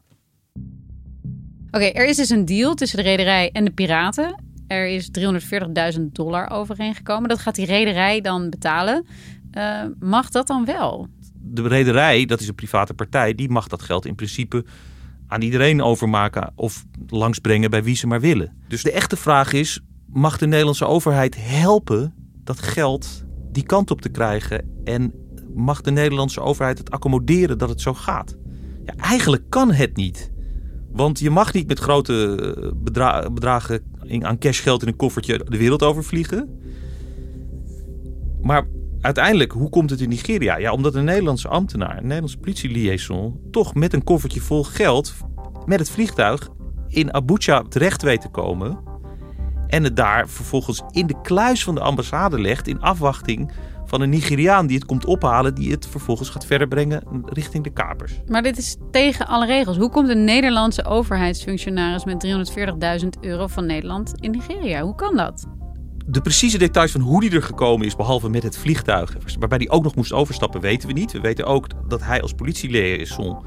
Oké, 1.70 1.84
er 1.84 2.06
is 2.06 2.16
dus 2.16 2.30
een 2.30 2.44
deal 2.44 2.74
tussen 2.74 2.98
de 2.98 3.04
rederij 3.04 3.50
en 3.52 3.64
de 3.64 3.70
piraten. 3.70 4.44
Er 4.66 4.86
is 4.86 5.10
340.000 5.98 6.00
dollar 6.12 6.50
overeengekomen. 6.50 7.28
Dat 7.28 7.38
gaat 7.38 7.54
die 7.54 7.66
rederij 7.66 8.20
dan 8.20 8.50
betalen. 8.50 9.06
Uh, 9.52 9.82
mag 10.00 10.28
dat 10.28 10.46
dan 10.46 10.64
wel? 10.64 11.08
De 11.34 11.68
rederij, 11.68 12.24
dat 12.24 12.40
is 12.40 12.48
een 12.48 12.54
private 12.54 12.94
partij, 12.94 13.34
die 13.34 13.48
mag 13.48 13.68
dat 13.68 13.82
geld 13.82 14.06
in 14.06 14.14
principe 14.14 14.64
aan 15.26 15.42
iedereen 15.42 15.82
overmaken 15.82 16.52
of 16.54 16.84
langsbrengen 17.06 17.70
bij 17.70 17.82
wie 17.82 17.96
ze 17.96 18.06
maar 18.06 18.20
willen. 18.20 18.56
Dus 18.68 18.82
de 18.82 18.92
echte 18.92 19.16
vraag 19.16 19.52
is: 19.52 19.80
mag 20.06 20.38
de 20.38 20.46
Nederlandse 20.46 20.86
overheid 20.86 21.36
helpen 21.38 22.14
dat 22.44 22.60
geld 22.60 23.24
die 23.52 23.62
kant 23.62 23.90
op 23.90 24.00
te 24.00 24.08
krijgen? 24.08 24.70
En 24.84 25.12
mag 25.54 25.80
de 25.80 25.90
Nederlandse 25.90 26.40
overheid 26.40 26.78
het 26.78 26.90
accommoderen 26.90 27.58
dat 27.58 27.68
het 27.68 27.80
zo 27.80 27.94
gaat? 27.94 28.36
Ja, 28.84 28.94
eigenlijk 28.96 29.42
kan 29.48 29.72
het 29.72 29.96
niet. 29.96 30.32
Want 30.92 31.18
je 31.18 31.30
mag 31.30 31.52
niet 31.52 31.66
met 31.66 31.78
grote 31.78 32.54
eh, 32.56 32.70
bedra 32.74 33.30
bedragen 33.30 33.82
aan 34.20 34.38
cashgeld 34.38 34.82
in 34.82 34.88
een 34.88 34.96
koffertje 34.96 35.46
de 35.48 35.58
wereld 35.58 35.82
overvliegen. 35.82 36.60
Maar 38.42 38.68
uiteindelijk, 39.00 39.52
hoe 39.52 39.68
komt 39.68 39.90
het 39.90 40.00
in 40.00 40.08
Nigeria? 40.08 40.56
Ja, 40.56 40.72
omdat 40.72 40.94
een 40.94 41.04
Nederlandse 41.04 41.48
ambtenaar, 41.48 41.96
een 41.96 42.02
Nederlandse 42.02 42.38
politieliaison, 42.38 43.40
toch 43.50 43.74
met 43.74 43.92
een 43.92 44.04
koffertje 44.04 44.40
vol 44.40 44.64
geld 44.64 45.14
met 45.66 45.78
het 45.78 45.90
vliegtuig 45.90 46.48
in 46.88 47.14
Abuja 47.14 47.62
terecht 47.62 48.02
weet 48.02 48.20
te 48.20 48.28
komen. 48.28 48.78
En 49.66 49.84
het 49.84 49.96
daar 49.96 50.28
vervolgens 50.28 50.82
in 50.90 51.06
de 51.06 51.20
kluis 51.22 51.64
van 51.64 51.74
de 51.74 51.80
ambassade 51.80 52.40
legt 52.40 52.68
in 52.68 52.80
afwachting 52.80 53.52
van 53.84 54.00
een 54.00 54.10
Nigeriaan 54.10 54.66
die 54.66 54.76
het 54.76 54.86
komt 54.86 55.04
ophalen, 55.04 55.54
die 55.54 55.70
het 55.70 55.86
vervolgens 55.86 56.28
gaat 56.28 56.46
verder 56.46 56.68
brengen 56.68 57.02
richting 57.24 57.64
de 57.64 57.72
kapers. 57.72 58.20
Maar 58.26 58.42
dit 58.42 58.58
is 58.58 58.76
tegen 58.90 59.26
alle 59.26 59.46
regels. 59.46 59.76
Hoe 59.76 59.90
komt 59.90 60.08
een 60.08 60.24
Nederlandse 60.24 60.84
overheidsfunctionaris 60.84 62.04
met 62.04 62.26
340.000 63.02 63.08
euro 63.20 63.46
van 63.46 63.66
Nederland 63.66 64.14
in 64.20 64.30
Nigeria? 64.30 64.82
Hoe 64.82 64.94
kan 64.94 65.16
dat? 65.16 65.55
De 66.08 66.20
precieze 66.20 66.58
details 66.58 66.92
van 66.92 67.00
hoe 67.00 67.20
die 67.20 67.30
er 67.30 67.42
gekomen 67.42 67.86
is, 67.86 67.96
behalve 67.96 68.28
met 68.28 68.42
het 68.42 68.58
vliegtuig, 68.58 69.16
waarbij 69.38 69.58
hij 69.58 69.70
ook 69.70 69.82
nog 69.82 69.94
moest 69.94 70.12
overstappen, 70.12 70.60
weten 70.60 70.88
we 70.88 70.94
niet. 70.94 71.12
We 71.12 71.20
weten 71.20 71.46
ook 71.46 71.66
dat 71.88 72.02
hij 72.02 72.22
als 72.22 72.32
politieliaison 72.32 73.44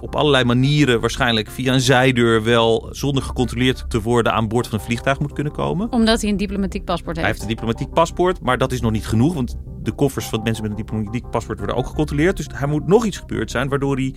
op 0.00 0.16
allerlei 0.16 0.44
manieren, 0.44 1.00
waarschijnlijk 1.00 1.50
via 1.50 1.72
een 1.72 1.80
zijdeur, 1.80 2.42
wel 2.42 2.88
zonder 2.90 3.22
gecontroleerd 3.22 3.84
te 3.88 4.00
worden 4.00 4.32
aan 4.32 4.48
boord 4.48 4.66
van 4.66 4.78
een 4.78 4.84
vliegtuig 4.84 5.20
moet 5.20 5.32
kunnen 5.32 5.52
komen. 5.52 5.92
Omdat 5.92 6.20
hij 6.20 6.30
een 6.30 6.36
diplomatiek 6.36 6.84
paspoort 6.84 7.16
heeft. 7.16 7.20
Hij 7.20 7.28
heeft 7.28 7.42
een 7.42 7.56
diplomatiek 7.56 7.92
paspoort, 7.92 8.40
maar 8.40 8.58
dat 8.58 8.72
is 8.72 8.80
nog 8.80 8.92
niet 8.92 9.06
genoeg, 9.06 9.34
want 9.34 9.56
de 9.82 9.92
koffers 9.92 10.26
van 10.26 10.42
mensen 10.42 10.62
met 10.62 10.70
een 10.70 10.76
diplomatiek 10.76 11.30
paspoort 11.30 11.58
worden 11.58 11.76
ook 11.76 11.86
gecontroleerd. 11.86 12.36
Dus 12.36 12.46
er 12.60 12.68
moet 12.68 12.86
nog 12.86 13.04
iets 13.04 13.18
gebeurd 13.18 13.50
zijn 13.50 13.68
waardoor 13.68 13.96
hij 13.96 14.14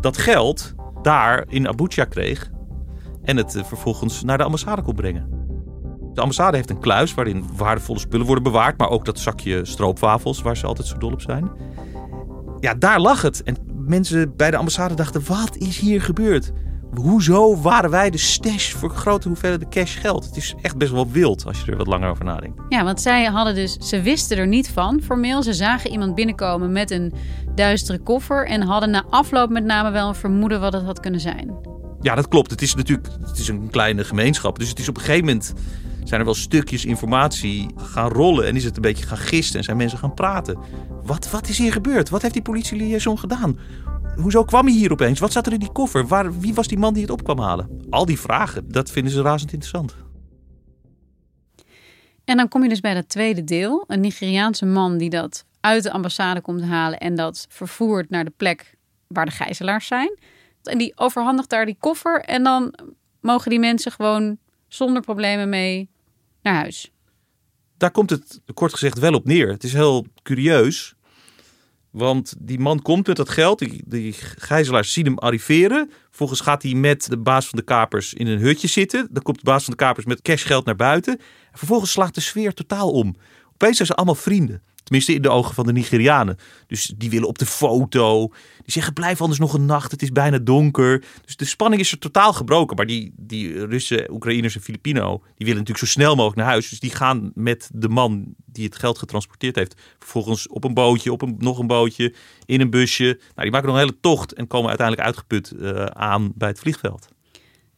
dat 0.00 0.16
geld 0.16 0.74
daar 1.02 1.44
in 1.48 1.68
Abuja 1.68 2.04
kreeg 2.04 2.50
en 3.22 3.36
het 3.36 3.54
eh, 3.54 3.64
vervolgens 3.64 4.22
naar 4.22 4.38
de 4.38 4.44
ambassade 4.44 4.82
kon 4.82 4.94
brengen. 4.94 5.41
De 6.14 6.20
ambassade 6.20 6.56
heeft 6.56 6.70
een 6.70 6.80
kluis 6.80 7.14
waarin 7.14 7.44
waardevolle 7.56 7.98
spullen 7.98 8.26
worden 8.26 8.44
bewaard, 8.44 8.78
maar 8.78 8.88
ook 8.88 9.04
dat 9.04 9.18
zakje 9.18 9.64
stroopwafels 9.64 10.42
waar 10.42 10.56
ze 10.56 10.66
altijd 10.66 10.88
zo 10.88 10.98
dol 10.98 11.12
op 11.12 11.20
zijn. 11.20 11.50
Ja, 12.60 12.74
daar 12.74 13.00
lag 13.00 13.22
het. 13.22 13.42
En 13.42 13.56
mensen 13.86 14.36
bij 14.36 14.50
de 14.50 14.56
ambassade 14.56 14.94
dachten: 14.94 15.22
wat 15.26 15.56
is 15.56 15.78
hier 15.78 16.02
gebeurd? 16.02 16.52
Hoezo 16.94 17.60
waren 17.60 17.90
wij 17.90 18.10
de 18.10 18.18
stash 18.18 18.72
voor 18.72 18.90
grote 18.90 19.28
hoeveelheden 19.28 19.68
cash 19.68 20.00
geld? 20.00 20.24
Het 20.24 20.36
is 20.36 20.54
echt 20.62 20.76
best 20.76 20.92
wel 20.92 21.10
wild 21.10 21.46
als 21.46 21.60
je 21.64 21.70
er 21.70 21.76
wat 21.76 21.86
langer 21.86 22.10
over 22.10 22.24
nadenkt. 22.24 22.60
Ja, 22.68 22.84
want 22.84 23.00
zij 23.00 23.24
hadden 23.24 23.54
dus, 23.54 23.72
ze 23.72 24.02
wisten 24.02 24.38
er 24.38 24.46
niet 24.46 24.70
van 24.70 25.00
formeel. 25.02 25.42
Ze 25.42 25.52
zagen 25.52 25.90
iemand 25.90 26.14
binnenkomen 26.14 26.72
met 26.72 26.90
een 26.90 27.12
duistere 27.54 27.98
koffer 27.98 28.46
en 28.46 28.62
hadden 28.62 28.90
na 28.90 29.04
afloop 29.10 29.50
met 29.50 29.64
name 29.64 29.90
wel 29.90 30.08
een 30.08 30.14
vermoeden 30.14 30.60
wat 30.60 30.72
het 30.72 30.84
had 30.84 31.00
kunnen 31.00 31.20
zijn. 31.20 31.54
Ja, 32.00 32.14
dat 32.14 32.28
klopt. 32.28 32.50
Het 32.50 32.62
is 32.62 32.74
natuurlijk 32.74 33.08
het 33.26 33.38
is 33.38 33.48
een 33.48 33.70
kleine 33.70 34.04
gemeenschap. 34.04 34.58
Dus 34.58 34.68
het 34.68 34.78
is 34.78 34.88
op 34.88 34.96
een 34.96 35.02
gegeven 35.02 35.26
moment 35.26 35.52
zijn 36.04 36.20
er 36.20 36.26
wel 36.26 36.34
stukjes 36.34 36.84
informatie 36.84 37.66
gaan 37.76 38.08
rollen 38.08 38.46
en 38.46 38.56
is 38.56 38.64
het 38.64 38.76
een 38.76 38.82
beetje 38.82 39.06
gaan 39.06 39.18
gisten 39.18 39.58
en 39.58 39.64
zijn 39.64 39.76
mensen 39.76 39.98
gaan 39.98 40.14
praten. 40.14 40.58
Wat, 41.02 41.30
wat 41.30 41.48
is 41.48 41.58
hier 41.58 41.72
gebeurd? 41.72 42.08
Wat 42.08 42.22
heeft 42.22 42.34
die 42.34 42.42
politieliaison 42.42 43.18
gedaan? 43.18 43.58
Hoezo 44.16 44.44
kwam 44.44 44.66
hij 44.66 44.74
hier 44.74 44.92
opeens? 44.92 45.20
Wat 45.20 45.32
zat 45.32 45.46
er 45.46 45.52
in 45.52 45.58
die 45.58 45.72
koffer? 45.72 46.06
Waar, 46.06 46.40
wie 46.40 46.54
was 46.54 46.68
die 46.68 46.78
man 46.78 46.94
die 46.94 47.02
het 47.02 47.12
op 47.12 47.24
kwam 47.24 47.38
halen? 47.38 47.82
Al 47.90 48.04
die 48.04 48.20
vragen, 48.20 48.72
dat 48.72 48.90
vinden 48.90 49.12
ze 49.12 49.22
razend 49.22 49.52
interessant. 49.52 49.96
En 52.24 52.36
dan 52.36 52.48
kom 52.48 52.62
je 52.62 52.68
dus 52.68 52.80
bij 52.80 52.94
dat 52.94 53.08
tweede 53.08 53.44
deel. 53.44 53.84
Een 53.86 54.00
Nigeriaanse 54.00 54.66
man 54.66 54.98
die 54.98 55.10
dat 55.10 55.44
uit 55.60 55.82
de 55.82 55.92
ambassade 55.92 56.40
komt 56.40 56.62
halen 56.62 56.98
en 56.98 57.14
dat 57.14 57.46
vervoert 57.48 58.10
naar 58.10 58.24
de 58.24 58.32
plek 58.36 58.74
waar 59.06 59.26
de 59.26 59.30
gijzelaars 59.30 59.86
zijn. 59.86 60.18
En 60.62 60.78
die 60.78 60.92
overhandigt 60.96 61.50
daar 61.50 61.66
die 61.66 61.76
koffer 61.78 62.20
en 62.20 62.42
dan 62.42 62.74
mogen 63.20 63.50
die 63.50 63.58
mensen 63.58 63.92
gewoon 63.92 64.38
zonder 64.68 65.02
problemen 65.02 65.48
mee 65.48 65.90
naar 66.42 66.54
huis? 66.54 66.92
Daar 67.76 67.90
komt 67.90 68.10
het 68.10 68.40
kort 68.54 68.72
gezegd 68.72 68.98
wel 68.98 69.14
op 69.14 69.24
neer. 69.24 69.48
Het 69.48 69.64
is 69.64 69.72
heel 69.72 70.06
curieus. 70.22 70.94
Want 71.90 72.34
die 72.38 72.58
man 72.58 72.82
komt 72.82 73.06
met 73.06 73.16
dat 73.16 73.28
geld. 73.28 73.58
Die, 73.58 73.82
die 73.86 74.12
gijzelaars 74.36 74.92
zien 74.92 75.04
hem 75.04 75.18
arriveren. 75.18 75.90
Vervolgens 76.08 76.40
gaat 76.40 76.62
hij 76.62 76.74
met 76.74 77.08
de 77.08 77.18
baas 77.18 77.46
van 77.48 77.58
de 77.58 77.64
kapers 77.64 78.14
in 78.14 78.26
een 78.26 78.38
hutje 78.38 78.68
zitten. 78.68 79.08
Dan 79.10 79.22
komt 79.22 79.38
de 79.38 79.44
baas 79.44 79.64
van 79.64 79.72
de 79.72 79.84
kapers 79.84 80.06
met 80.06 80.22
cashgeld 80.22 80.64
naar 80.64 80.76
buiten. 80.76 81.18
En 81.18 81.58
vervolgens 81.58 81.90
slaat 81.90 82.14
de 82.14 82.20
sfeer 82.20 82.54
totaal 82.54 82.90
om. 82.90 83.16
Opeens 83.52 83.76
zijn 83.76 83.88
ze 83.88 83.94
allemaal 83.94 84.14
vrienden. 84.14 84.62
Tenminste 84.92 85.14
in 85.14 85.22
de 85.22 85.36
ogen 85.36 85.54
van 85.54 85.66
de 85.66 85.72
Nigerianen. 85.72 86.36
Dus 86.66 86.92
die 86.96 87.10
willen 87.10 87.28
op 87.28 87.38
de 87.38 87.46
foto. 87.46 88.26
Die 88.56 88.72
zeggen 88.72 88.92
blijf 88.92 89.20
anders 89.20 89.40
nog 89.40 89.54
een 89.54 89.66
nacht. 89.66 89.90
Het 89.90 90.02
is 90.02 90.12
bijna 90.12 90.38
donker. 90.38 91.04
Dus 91.24 91.36
de 91.36 91.44
spanning 91.44 91.82
is 91.82 91.92
er 91.92 91.98
totaal 91.98 92.32
gebroken. 92.32 92.76
Maar 92.76 92.86
die, 92.86 93.12
die 93.16 93.66
Russen, 93.66 94.10
Oekraïners 94.10 94.54
en 94.54 94.60
Filipino. 94.60 95.18
Die 95.18 95.46
willen 95.46 95.60
natuurlijk 95.60 95.78
zo 95.78 95.86
snel 95.86 96.14
mogelijk 96.14 96.36
naar 96.36 96.46
huis. 96.46 96.68
Dus 96.68 96.80
die 96.80 96.90
gaan 96.90 97.30
met 97.34 97.70
de 97.74 97.88
man 97.88 98.34
die 98.46 98.64
het 98.64 98.76
geld 98.76 98.98
getransporteerd 98.98 99.56
heeft. 99.56 99.80
Vervolgens 99.98 100.48
op 100.48 100.64
een 100.64 100.74
bootje, 100.74 101.12
op 101.12 101.22
een, 101.22 101.36
nog 101.38 101.58
een 101.58 101.66
bootje. 101.66 102.14
In 102.44 102.60
een 102.60 102.70
busje. 102.70 103.04
Nou, 103.04 103.18
die 103.34 103.50
maken 103.50 103.66
nog 103.66 103.76
een 103.76 103.82
hele 103.82 104.00
tocht. 104.00 104.32
En 104.32 104.46
komen 104.46 104.68
uiteindelijk 104.68 105.06
uitgeput 105.06 105.52
uh, 105.56 105.84
aan 105.84 106.32
bij 106.34 106.48
het 106.48 106.58
vliegveld. 106.58 107.08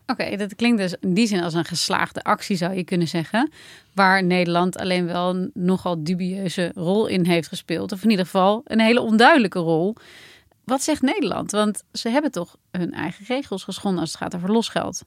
Oké, 0.06 0.36
dat 0.36 0.54
klinkt 0.54 0.78
dus 0.78 0.94
in 1.00 1.14
die 1.14 1.26
zin 1.26 1.42
als 1.42 1.54
een 1.54 1.64
geslaagde 1.64 2.22
actie, 2.22 2.56
zou 2.56 2.74
je 2.74 2.84
kunnen 2.84 3.08
zeggen. 3.08 3.50
Waar 3.92 4.24
Nederland 4.24 4.76
alleen 4.76 5.06
wel 5.06 5.30
een 5.30 5.50
nogal 5.54 6.04
dubieuze 6.04 6.72
rol 6.74 7.06
in 7.06 7.26
heeft 7.26 7.48
gespeeld. 7.48 7.92
Of 7.92 8.04
in 8.04 8.10
ieder 8.10 8.24
geval 8.24 8.60
een 8.64 8.80
hele 8.80 9.00
onduidelijke 9.00 9.58
rol. 9.58 9.96
Wat 10.64 10.82
zegt 10.82 11.02
Nederland? 11.02 11.50
Want 11.50 11.82
ze 11.92 12.08
hebben 12.08 12.30
toch 12.30 12.56
hun 12.70 12.92
eigen 12.92 13.24
regels 13.26 13.64
geschonden 13.64 14.00
als 14.00 14.10
het 14.10 14.20
gaat 14.20 14.34
over 14.34 14.52
losgeld. 14.52 15.04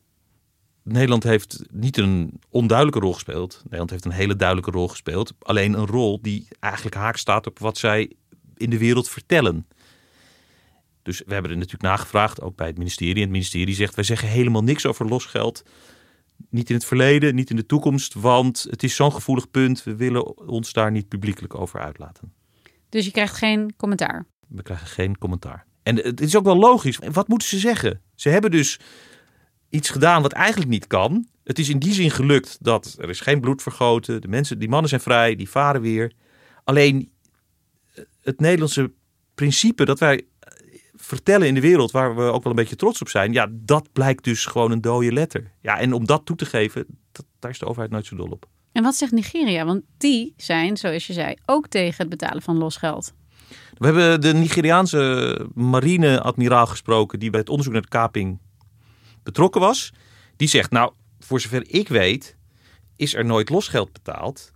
Nederland 0.84 1.24
heeft 1.24 1.63
niet 1.72 1.98
een 1.98 2.39
onduidelijke 2.50 3.00
rol 3.00 3.13
gespeeld. 3.13 3.60
Nederland 3.63 3.89
heeft 3.89 4.06
een 4.06 4.12
hele 4.12 4.36
duidelijke 4.36 4.72
rol 4.72 4.88
gespeeld. 4.88 5.34
Alleen 5.39 5.74
een 5.74 5.86
rol 5.86 6.22
die 6.22 6.48
eigenlijk 6.60 6.96
haak 6.96 7.18
staat 7.18 7.48
op 7.48 7.60
wat 7.60 7.77
zij 7.77 8.12
in 8.56 8.70
de 8.70 8.77
wereld 8.77 9.10
vertellen. 9.10 9.68
Dus 11.08 11.22
we 11.26 11.34
hebben 11.34 11.52
er 11.52 11.58
natuurlijk 11.58 11.84
nagevraagd, 11.84 12.42
ook 12.42 12.56
bij 12.56 12.68
het 12.68 12.78
ministerie. 12.78 13.16
En 13.16 13.22
het 13.22 13.30
ministerie 13.30 13.76
zegt, 13.76 13.96
wij 13.96 14.04
zeggen 14.04 14.28
helemaal 14.28 14.64
niks 14.64 14.86
over 14.86 15.08
losgeld. 15.08 15.64
Niet 16.50 16.70
in 16.70 16.76
het 16.76 16.86
verleden, 16.86 17.36
niet 17.36 17.50
in 17.50 17.56
de 17.56 17.66
toekomst, 17.66 18.14
want 18.14 18.66
het 18.70 18.84
is 18.84 18.96
zo'n 18.96 19.12
gevoelig 19.12 19.52
punt. 19.52 19.84
We 19.84 19.96
willen 19.96 20.48
ons 20.48 20.74
daar 20.74 20.92
niet 20.92 21.08
publiekelijk 21.08 21.56
over 21.56 21.80
uitlaten. 21.80 22.34
Dus 22.90 23.06
je 23.06 23.12
krijgt 23.12 23.36
geen 23.36 23.76
commentaar? 23.76 24.26
We 24.48 24.62
krijgen 24.62 24.88
geen 24.88 25.18
commentaar. 25.18 25.66
En 25.84 25.96
het 25.96 26.22
is 26.22 26.36
ook 26.36 26.44
wel 26.44 26.58
logisch. 26.58 27.00
Wat 27.12 27.28
moeten 27.28 27.48
ze 27.48 27.60
zeggen? 27.60 28.02
Ze 28.16 28.30
hebben 28.30 28.52
dus 28.52 28.80
iets 29.70 29.90
gedaan 29.90 30.22
wat 30.22 30.34
eigenlijk 30.34 30.72
niet 30.72 30.88
kan. 30.88 31.28
Het 31.44 31.60
is 31.60 31.70
in 31.70 31.80
die 31.80 31.94
zin 31.94 32.12
gelukt 32.12 32.58
dat 32.62 32.96
er 33.00 33.10
is 33.10 33.20
geen 33.20 33.42
bloed 33.42 33.62
vergoten. 33.62 34.22
De 34.22 34.28
mensen, 34.28 34.60
die 34.60 34.70
mannen 34.70 34.90
zijn 34.90 35.02
vrij, 35.02 35.36
die 35.36 35.50
varen 35.50 35.82
weer. 35.82 36.14
Alleen 36.64 37.12
het 38.22 38.40
Nederlandse 38.40 38.92
principe 39.36 39.86
dat 39.86 40.00
wij 40.00 40.26
vertellen 41.08 41.48
in 41.48 41.54
de 41.54 41.62
wereld 41.62 41.92
waar 41.92 42.16
we 42.16 42.22
ook 42.22 42.44
wel 42.44 42.52
een 42.52 42.58
beetje 42.58 42.76
trots 42.76 43.02
op 43.02 43.10
zijn. 43.10 43.34
Ja, 43.34 43.48
dat 43.52 43.92
blijkt 43.94 44.24
dus 44.24 44.46
gewoon 44.46 44.72
een 44.72 44.82
dode 44.82 45.12
letter. 45.12 45.52
Ja, 45.62 45.80
en 45.80 45.94
om 45.94 46.06
dat 46.06 46.26
toe 46.26 46.36
te 46.36 46.46
geven, 46.46 46.86
dat, 47.12 47.26
daar 47.40 47.52
is 47.52 47.60
de 47.60 47.66
overheid 47.66 47.92
nooit 47.92 48.06
zo 48.06 48.16
dol 48.16 48.30
op. 48.30 48.46
En 48.72 48.84
wat 48.84 48.96
zegt 48.96 49.12
Nigeria? 49.12 49.66
Want 49.66 49.84
die 49.98 50.34
zijn, 50.38 50.78
zoals 50.78 51.08
je 51.08 51.14
zei, 51.14 51.36
ook 51.46 51.68
tegen 51.68 51.98
het 51.98 52.10
betalen 52.10 52.42
van 52.42 52.58
losgeld. 52.58 53.14
We 53.78 53.86
hebben 53.86 54.22
de 54.22 54.34
Nigeriaanse 54.34 55.48
marine-admiraal 55.54 56.66
gesproken 56.66 57.20
die 57.20 57.30
bij 57.30 57.40
het 57.40 57.50
onderzoek 57.50 57.74
naar 57.74 57.82
de 57.82 57.88
kaping 57.88 58.40
betrokken 59.24 59.62
was. 59.62 59.94
Die 60.36 60.48
zegt, 60.48 60.72
nou, 60.72 60.92
voor 61.20 61.40
zover 61.40 61.64
ik 61.68 61.88
weet, 61.88 62.38
is 62.96 63.14
er 63.14 63.26
nooit 63.26 63.50
losgeld 63.50 63.92
betaald. 63.94 64.52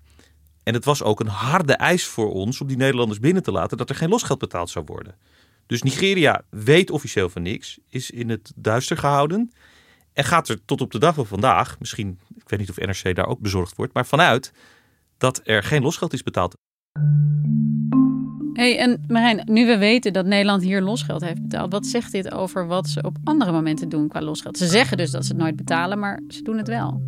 En 0.63 0.74
het 0.74 0.86
was 0.86 1.03
ook 1.03 1.20
een 1.20 1.27
harde 1.27 1.74
eis 1.74 2.05
voor 2.05 2.31
ons 2.31 2.62
om 2.62 2.67
die 2.67 2.77
Nederlanders 2.77 3.20
binnen 3.20 3.43
te 3.43 3.51
laten 3.51 3.77
dat 3.77 3.89
er 3.89 3.96
geen 3.96 4.10
losgeld 4.10 4.39
betaald 4.39 4.70
zou 4.70 4.86
worden. 4.88 5.15
Dus 5.71 5.81
Nigeria 5.81 6.41
weet 6.49 6.89
officieel 6.89 7.29
van 7.29 7.41
niks, 7.41 7.79
is 7.89 8.09
in 8.09 8.29
het 8.29 8.51
duister 8.55 8.97
gehouden. 8.97 9.51
En 10.13 10.23
gaat 10.23 10.49
er 10.49 10.65
tot 10.65 10.81
op 10.81 10.91
de 10.91 10.99
dag 10.99 11.15
van 11.15 11.25
vandaag, 11.25 11.79
misschien, 11.79 12.19
ik 12.35 12.50
weet 12.50 12.59
niet 12.59 12.69
of 12.69 12.77
NRC 12.77 13.15
daar 13.15 13.27
ook 13.27 13.39
bezorgd 13.39 13.75
wordt, 13.75 13.93
maar 13.93 14.05
vanuit 14.05 14.51
dat 15.17 15.41
er 15.43 15.63
geen 15.63 15.81
losgeld 15.81 16.13
is 16.13 16.24
betaald. 16.24 16.53
Hey, 18.53 18.77
en 18.79 19.03
Marijn, 19.07 19.41
nu 19.46 19.65
we 19.65 19.77
weten 19.77 20.13
dat 20.13 20.25
Nederland 20.25 20.63
hier 20.63 20.81
losgeld 20.81 21.22
heeft 21.22 21.41
betaald, 21.41 21.72
wat 21.72 21.85
zegt 21.85 22.11
dit 22.11 22.31
over 22.31 22.67
wat 22.67 22.89
ze 22.89 23.01
op 23.01 23.17
andere 23.24 23.51
momenten 23.51 23.89
doen 23.89 24.07
qua 24.07 24.22
losgeld? 24.22 24.57
Ze 24.57 24.67
zeggen 24.67 24.98
dus 24.98 25.11
dat 25.11 25.25
ze 25.25 25.31
het 25.31 25.41
nooit 25.41 25.55
betalen, 25.55 26.00
maar 26.00 26.22
ze 26.27 26.41
doen 26.41 26.57
het 26.57 26.67
wel. 26.67 27.01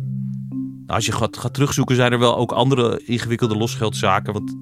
Nou, 0.48 0.86
als 0.86 1.06
je 1.06 1.12
gaat, 1.12 1.36
gaat 1.36 1.54
terugzoeken, 1.54 1.96
zijn 1.96 2.12
er 2.12 2.18
wel 2.18 2.36
ook 2.36 2.52
andere 2.52 3.02
ingewikkelde 3.04 3.56
losgeldzaken. 3.56 4.32
Want 4.32 4.56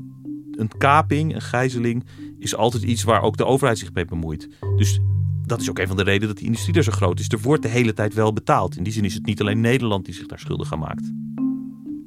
een 0.59 0.71
kaping, 0.79 1.35
een 1.35 1.41
gijzeling, 1.41 2.05
is 2.43 2.57
altijd 2.57 2.83
iets 2.83 3.03
waar 3.03 3.23
ook 3.23 3.37
de 3.37 3.47
overheid 3.47 3.79
zich 3.79 3.93
mee 3.93 4.05
bemoeit. 4.05 4.49
Dus 4.77 5.01
dat 5.47 5.61
is 5.61 5.71
ook 5.71 5.79
een 5.79 5.87
van 5.87 5.97
de 5.97 6.03
redenen 6.03 6.29
dat 6.29 6.37
die 6.37 6.47
industrie 6.47 6.75
er 6.75 6.83
zo 6.83 6.93
groot 6.93 7.21
is. 7.21 7.29
Er 7.29 7.41
wordt 7.41 7.63
de 7.63 7.69
hele 7.69 7.93
tijd 7.93 8.15
wel 8.15 8.33
betaald. 8.33 8.77
In 8.77 8.83
die 8.83 8.93
zin 8.93 9.05
is 9.05 9.15
het 9.15 9.27
niet 9.27 9.41
alleen 9.41 9.61
Nederland 9.61 10.05
die 10.05 10.15
zich 10.15 10.27
daar 10.27 10.39
schuldig 10.39 10.73
aan 10.73 10.79
maakt. 10.79 11.13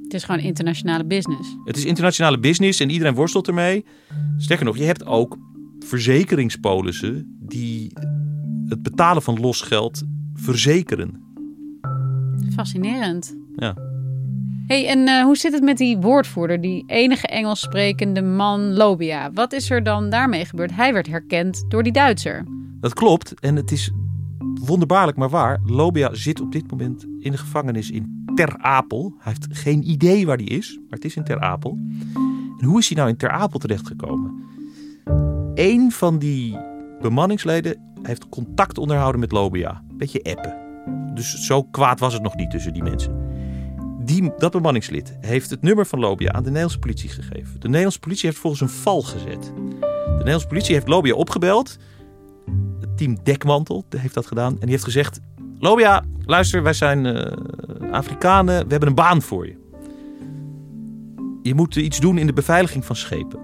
Het 0.04 0.14
is 0.14 0.24
gewoon 0.24 0.42
internationale 0.42 1.06
business. 1.06 1.58
Het 1.64 1.78
is 1.78 1.86
internationale 1.86 2.40
business 2.40 2.80
en 2.80 2.90
iedereen 2.90 3.14
worstelt 3.14 3.48
ermee. 3.48 3.86
Sterker 4.38 4.66
nog, 4.66 4.78
je 4.78 4.84
hebt 4.84 5.06
ook 5.06 5.38
verzekeringspolissen 5.80 7.38
die 7.40 7.92
het 8.66 8.82
betalen 8.82 9.22
van 9.22 9.40
losgeld 9.40 10.04
verzekeren. 10.34 11.24
Fascinerend. 12.56 13.36
Ja 13.56 13.85
hey, 14.68 14.88
en 14.88 15.08
uh, 15.08 15.24
hoe 15.24 15.38
zit 15.38 15.54
het 15.54 15.64
met 15.64 15.78
die 15.78 15.98
woordvoerder, 15.98 16.62
die 16.62 16.84
enige 16.88 17.28
Engels 17.28 17.60
sprekende 17.60 18.22
man 18.22 18.74
Lobia? 18.74 19.32
Wat 19.32 19.54
is 19.54 19.70
er 19.70 19.84
dan 19.84 20.10
daarmee 20.10 20.46
gebeurd? 20.46 20.76
Hij 20.76 20.94
werd 20.94 21.08
herkend 21.08 21.66
door 21.68 21.84
die 21.84 21.92
Duitser. 21.92 22.46
Dat 22.80 22.94
klopt 22.94 23.40
en 23.40 23.56
het 23.56 23.72
is 23.72 23.92
wonderbaarlijk 24.66 25.18
maar 25.18 25.30
waar. 25.30 25.60
Lobia 25.66 26.14
zit 26.14 26.42
op 26.42 26.52
dit 26.52 26.72
moment 26.72 27.06
in 27.20 27.32
de 27.32 27.38
gevangenis 27.38 27.92
in 27.92 28.26
Ter 28.36 28.58
Apel. 28.58 29.14
Hij 29.20 29.34
heeft 29.34 29.58
geen 29.58 29.90
idee 29.90 30.26
waar 30.26 30.38
die 30.38 30.50
is, 30.50 30.76
maar 30.76 30.98
het 31.00 31.06
is 31.06 31.16
in 31.16 31.24
Ter 31.24 31.40
Apel. 31.40 31.78
En 32.60 32.66
hoe 32.66 32.80
is 32.80 32.88
hij 32.88 32.98
nou 32.98 33.10
in 33.10 33.18
Ter 33.18 33.30
Apel 33.30 33.60
terechtgekomen? 33.60 34.44
Eén 35.54 35.92
van 35.92 36.20
die 36.20 36.58
bemanningsleden 37.02 37.78
heeft 38.02 38.30
contact 38.30 38.78
onderhouden 38.78 39.20
met 39.20 39.32
Lobia. 39.32 39.84
Beetje 39.94 40.24
appen. 40.24 40.56
Dus 41.14 41.46
zo 41.46 41.64
kwaad 41.64 42.00
was 42.00 42.14
het 42.14 42.22
nog 42.22 42.36
niet 42.36 42.52
tussen 42.52 42.74
die 42.74 42.84
mensen. 42.84 43.35
Dat 44.38 44.52
bemanningslid 44.52 45.18
heeft 45.22 45.50
het 45.50 45.62
nummer 45.62 45.86
van 45.86 46.00
Lobia 46.00 46.32
aan 46.32 46.44
de 46.44 46.50
Nederlandse 46.50 46.80
politie 46.80 47.10
gegeven. 47.10 47.60
De 47.60 47.68
Nederlandse 47.68 48.00
politie 48.00 48.30
heeft 48.30 48.42
volgens 48.42 48.62
een 48.62 48.70
val 48.70 49.02
gezet. 49.02 49.44
De 49.44 50.12
Nederlandse 50.12 50.48
politie 50.48 50.74
heeft 50.74 50.88
Lobia 50.88 51.14
opgebeld. 51.14 51.78
Het 52.80 52.98
team 52.98 53.18
Dekmantel 53.24 53.86
heeft 53.98 54.14
dat 54.14 54.26
gedaan. 54.26 54.54
En 54.54 54.60
die 54.60 54.70
heeft 54.70 54.84
gezegd: 54.84 55.20
Lobia, 55.60 56.04
luister, 56.26 56.64
wij 56.64 56.74
zijn 56.74 57.06
uh, 57.06 57.92
Afrikanen. 57.92 58.64
We 58.64 58.70
hebben 58.70 58.90
een 58.90 58.96
baan 58.96 59.22
voor 59.22 59.46
je. 59.46 59.56
Je 61.42 61.54
moet 61.54 61.76
iets 61.76 62.00
doen 62.00 62.18
in 62.18 62.28
de 62.28 62.34
beveiliging 62.34 62.86
van 62.86 62.96
schepen. 62.96 63.40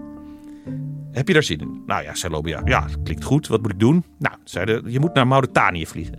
Heb 1.12 1.28
je 1.28 1.34
daar 1.34 1.44
zin 1.44 1.60
in? 1.60 1.84
Nou 1.86 2.04
ja, 2.04 2.16
zei 2.16 2.34
Lobia. 2.34 2.62
Ja, 2.66 2.88
klinkt 3.04 3.24
goed. 3.24 3.48
Wat 3.48 3.62
moet 3.62 3.72
ik 3.72 3.80
doen? 3.80 4.04
Nou, 4.20 4.36
zeiden, 4.44 4.92
je 4.92 5.00
moet 5.00 5.14
naar 5.14 5.28
Mauritanië 5.28 5.88
vliegen. 5.88 6.18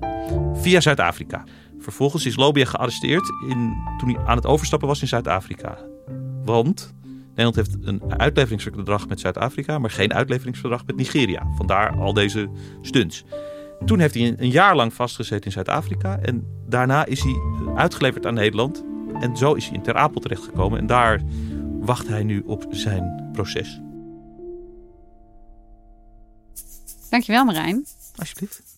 Via 0.55 0.81
Zuid-Afrika. 0.81 1.44
Vervolgens 1.83 2.27
is 2.27 2.37
Lobia 2.37 2.64
gearresteerd 2.64 3.33
in, 3.49 3.77
toen 3.99 4.14
hij 4.14 4.25
aan 4.25 4.37
het 4.37 4.47
overstappen 4.47 4.88
was 4.88 5.01
in 5.01 5.09
Zuid-Afrika. 5.09 5.79
Want 6.45 6.95
Nederland 7.29 7.57
heeft 7.57 7.77
een 7.81 8.21
uitleveringsverdrag 8.21 9.09
met 9.09 9.21
Zuid-Afrika, 9.21 9.79
maar 9.79 9.90
geen 9.90 10.14
uitleveringsverdrag 10.14 10.87
met 10.87 10.97
Nigeria. 10.97 11.47
Vandaar 11.57 11.97
al 11.97 12.12
deze 12.12 12.49
stunts. 12.81 13.25
Toen 13.85 13.99
heeft 13.99 14.14
hij 14.14 14.35
een 14.38 14.51
jaar 14.51 14.77
lang 14.77 14.95
vastgezeten 14.95 15.45
in 15.45 15.53
Zuid-Afrika 15.53 16.18
en 16.18 16.47
daarna 16.66 17.05
is 17.05 17.23
hij 17.23 17.40
uitgeleverd 17.75 18.27
aan 18.27 18.35
Nederland. 18.35 18.85
En 19.21 19.37
zo 19.37 19.53
is 19.53 19.66
hij 19.66 19.75
in 19.75 19.83
Ter 19.83 19.97
Apel 19.97 20.21
terechtgekomen 20.21 20.79
en 20.79 20.87
daar 20.87 21.23
wacht 21.81 22.09
hij 22.09 22.23
nu 22.23 22.42
op 22.47 22.66
zijn 22.71 23.31
proces. 23.33 23.81
Dankjewel 27.11 27.45
Marijn. 27.45 27.87
Alsjeblieft. 28.16 28.71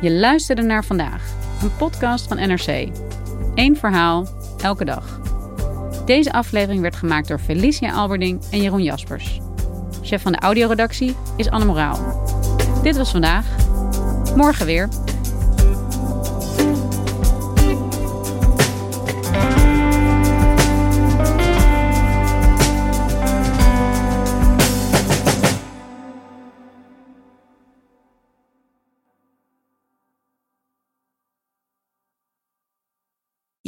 Je 0.00 0.12
luisterde 0.12 0.62
naar 0.62 0.84
vandaag, 0.84 1.32
een 1.62 1.76
podcast 1.76 2.26
van 2.26 2.36
NRC. 2.36 2.88
Eén 3.54 3.76
verhaal, 3.76 4.26
elke 4.62 4.84
dag. 4.84 5.20
Deze 6.04 6.32
aflevering 6.32 6.82
werd 6.82 6.96
gemaakt 6.96 7.28
door 7.28 7.38
Felicia 7.38 7.92
Alberding 7.92 8.42
en 8.50 8.62
Jeroen 8.62 8.82
Jaspers. 8.82 9.40
Chef 10.02 10.22
van 10.22 10.32
de 10.32 10.38
audioredactie 10.38 11.16
is 11.36 11.50
Anne 11.50 11.64
Moraal. 11.64 12.24
Dit 12.82 12.96
was 12.96 13.10
vandaag. 13.10 13.46
Morgen 14.36 14.66
weer. 14.66 14.88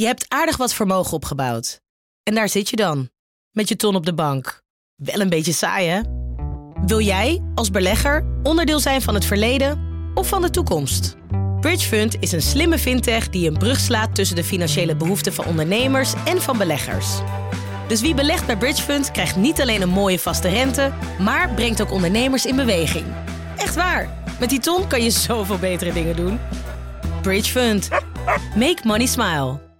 Je 0.02 0.08
hebt 0.08 0.24
aardig 0.28 0.56
wat 0.56 0.74
vermogen 0.74 1.12
opgebouwd. 1.12 1.80
En 2.22 2.34
daar 2.34 2.48
zit 2.48 2.68
je 2.68 2.76
dan, 2.76 3.10
met 3.50 3.68
je 3.68 3.76
ton 3.76 3.94
op 3.94 4.06
de 4.06 4.14
bank. 4.14 4.62
Wel 4.94 5.20
een 5.20 5.28
beetje 5.28 5.52
saai, 5.52 5.88
hè? 5.88 6.00
Wil 6.86 7.00
jij, 7.00 7.42
als 7.54 7.70
belegger, 7.70 8.26
onderdeel 8.42 8.80
zijn 8.80 9.02
van 9.02 9.14
het 9.14 9.24
verleden 9.24 9.80
of 10.14 10.28
van 10.28 10.42
de 10.42 10.50
toekomst? 10.50 11.16
Bridgefund 11.60 12.16
is 12.20 12.32
een 12.32 12.42
slimme 12.42 12.78
fintech 12.78 13.28
die 13.28 13.48
een 13.48 13.58
brug 13.58 13.80
slaat 13.80 14.14
tussen 14.14 14.36
de 14.36 14.44
financiële 14.44 14.96
behoeften 14.96 15.32
van 15.32 15.44
ondernemers 15.44 16.12
en 16.24 16.42
van 16.42 16.58
beleggers. 16.58 17.18
Dus 17.88 18.00
wie 18.00 18.14
belegt 18.14 18.46
bij 18.46 18.56
Bridgefund 18.56 19.10
krijgt 19.10 19.36
niet 19.36 19.60
alleen 19.60 19.82
een 19.82 19.88
mooie 19.88 20.18
vaste 20.18 20.48
rente, 20.48 20.92
maar 21.18 21.54
brengt 21.54 21.82
ook 21.82 21.92
ondernemers 21.92 22.46
in 22.46 22.56
beweging. 22.56 23.06
Echt 23.56 23.74
waar, 23.74 24.34
met 24.40 24.48
die 24.48 24.60
ton 24.60 24.86
kan 24.86 25.02
je 25.02 25.10
zoveel 25.28 25.58
betere 25.58 25.92
dingen 25.92 26.16
doen. 26.16 26.38
Bridgefund. 27.20 27.88
Make 28.54 28.80
money 28.84 29.06
smile. 29.06 29.70